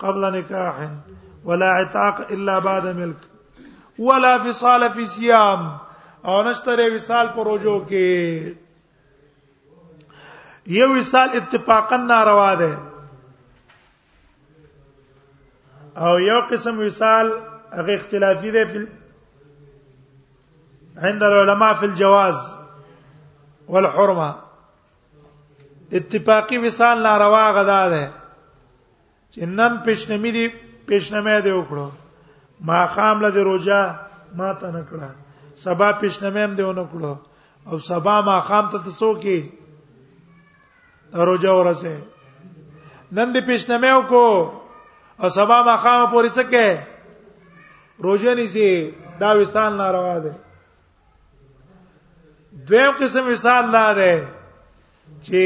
[0.00, 0.76] قبل نکاح
[1.46, 3.20] ولا عتاق الا بعد ملك
[4.08, 5.60] ولا فصال في صيام
[6.26, 8.08] او نشتره وصال پروجو کې
[10.78, 12.72] یو وصال اتفاقا ناروا ده
[16.00, 17.26] او یو قسم وصال
[17.76, 18.86] هغه اختلافي دی فل
[20.96, 22.36] عند العلماء في الجواز
[23.68, 24.30] والحرمه
[25.92, 28.10] اتفاقی وصال ناروا غدا ده
[29.34, 30.48] چې نن پښنمی دی
[30.90, 31.88] پښنمه دی وکړو
[32.60, 33.96] ما خام له روزه
[34.34, 35.10] ما ته نکړه
[35.64, 37.16] سبا پښنمه هم دی ونکړو
[37.66, 39.38] او سبا ما خام ته تسو کې
[41.12, 41.96] روزه ورسه
[43.12, 44.61] نن دې پښنمه وکړو
[45.22, 46.86] او سبا ما خامه پوری سکه
[48.04, 48.68] روزه نيسي
[49.20, 50.32] دا وسال ناروا ده
[52.68, 54.12] دویم قسم وسال لا ده
[55.26, 55.42] چې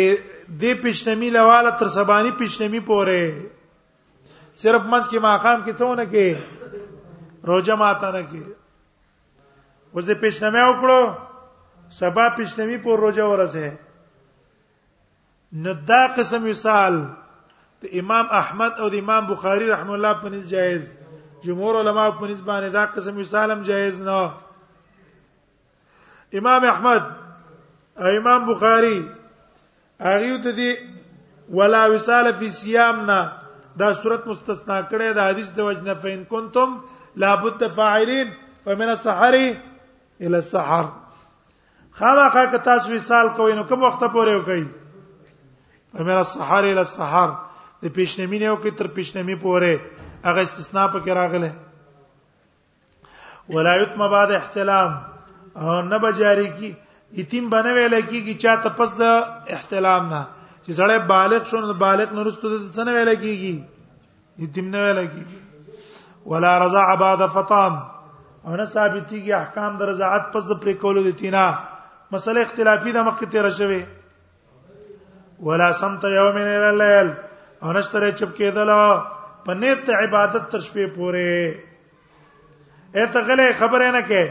[0.61, 3.25] دې پښنمی لواله تر سبانی پښنمی پوره
[4.63, 6.29] صرف منځ کې ماقام کې څونه کې
[7.51, 8.43] روزه ماته نه کې
[9.95, 11.03] اوس دې پښنمه وکړو
[12.01, 13.67] سبا پښنمی پور روزه ورسه
[15.65, 16.95] ندا قسم وسال
[17.87, 20.85] د امام احمد او د امام بخاری رحم الله په نس جایز
[21.45, 24.23] جمهور علما په نس باندې دا قسم وسالم جایز نه
[26.41, 27.03] امام احمد
[28.01, 28.99] او امام بخاری
[30.07, 30.69] هغه ته دي
[31.61, 33.21] ولا وساله فی صيامنا
[33.85, 36.77] دا صورت مستثنا کړه د حدیث د وجنه فین کنتم
[37.25, 38.29] لابد فاعلین
[38.69, 40.85] فمن السحر الى السحر
[42.03, 47.37] خامخا که تاسو وسال کوئ نو کوم وخت پورې وکئ فمن السحر الى السحر
[47.83, 49.73] د پیشنمی نه او کې تر پیشنمی پورې
[50.27, 51.51] هغه استثناء پکې راغله
[53.57, 54.91] ولایت مباد احتلام
[55.63, 56.71] او نه بجاری کی
[57.21, 59.03] یتیم بنوي لکی کی چا تپس د
[59.57, 60.23] احتلام نه
[60.65, 63.57] چې سړی بالغ شون بالغ نرستو د څه نه ویل کیږي
[64.47, 65.41] یتیم نه ویل کیږي
[66.33, 67.73] ولا رضع بعد فطام
[68.47, 71.45] او نه ثابتي کی احکام د رضاعت پس د پرې کولو د تینا
[72.17, 73.81] مسله اختلافي د مخکې تیر شوه
[75.47, 77.09] ولا سمت يوم الى الليل
[77.63, 78.71] او نشتره چپ کېدل
[79.45, 81.29] په نیت عبادت تر شپې پورې
[82.95, 84.25] اته غلې خبره نه کې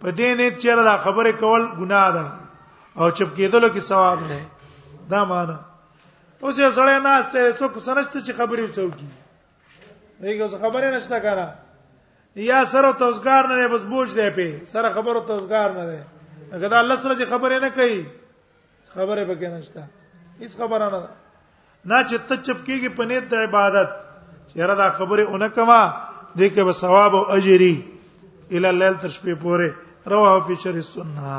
[0.00, 2.24] په دې نیت چې دا خبره کول ګناه ده
[3.00, 4.40] او چپ کېدل کې ثواب ده
[5.10, 5.56] دا معنا
[6.42, 9.08] اوس یو سړی ناشته څوک سنشته چې خبرې وڅوکي
[10.20, 11.46] دغه خبره نشته کاره
[12.50, 16.00] یا سره توسګار نه دی بس بوج دی په سره خبره توسګار نه دی
[16.54, 17.98] هغه دا الله سره خبره نه کوي
[18.94, 19.82] خبره پکې نشته
[20.40, 21.08] هیڅ خبره نه ده
[21.90, 23.88] نه چې ته چپ کیږي په نیت د عبادت
[24.50, 25.80] چیرې دا خبره اونکما
[26.38, 27.74] دې کې به ثواب او اجر ای
[28.54, 29.68] الی لیل تر شپې پورې
[30.12, 31.32] رواه فی شر السنه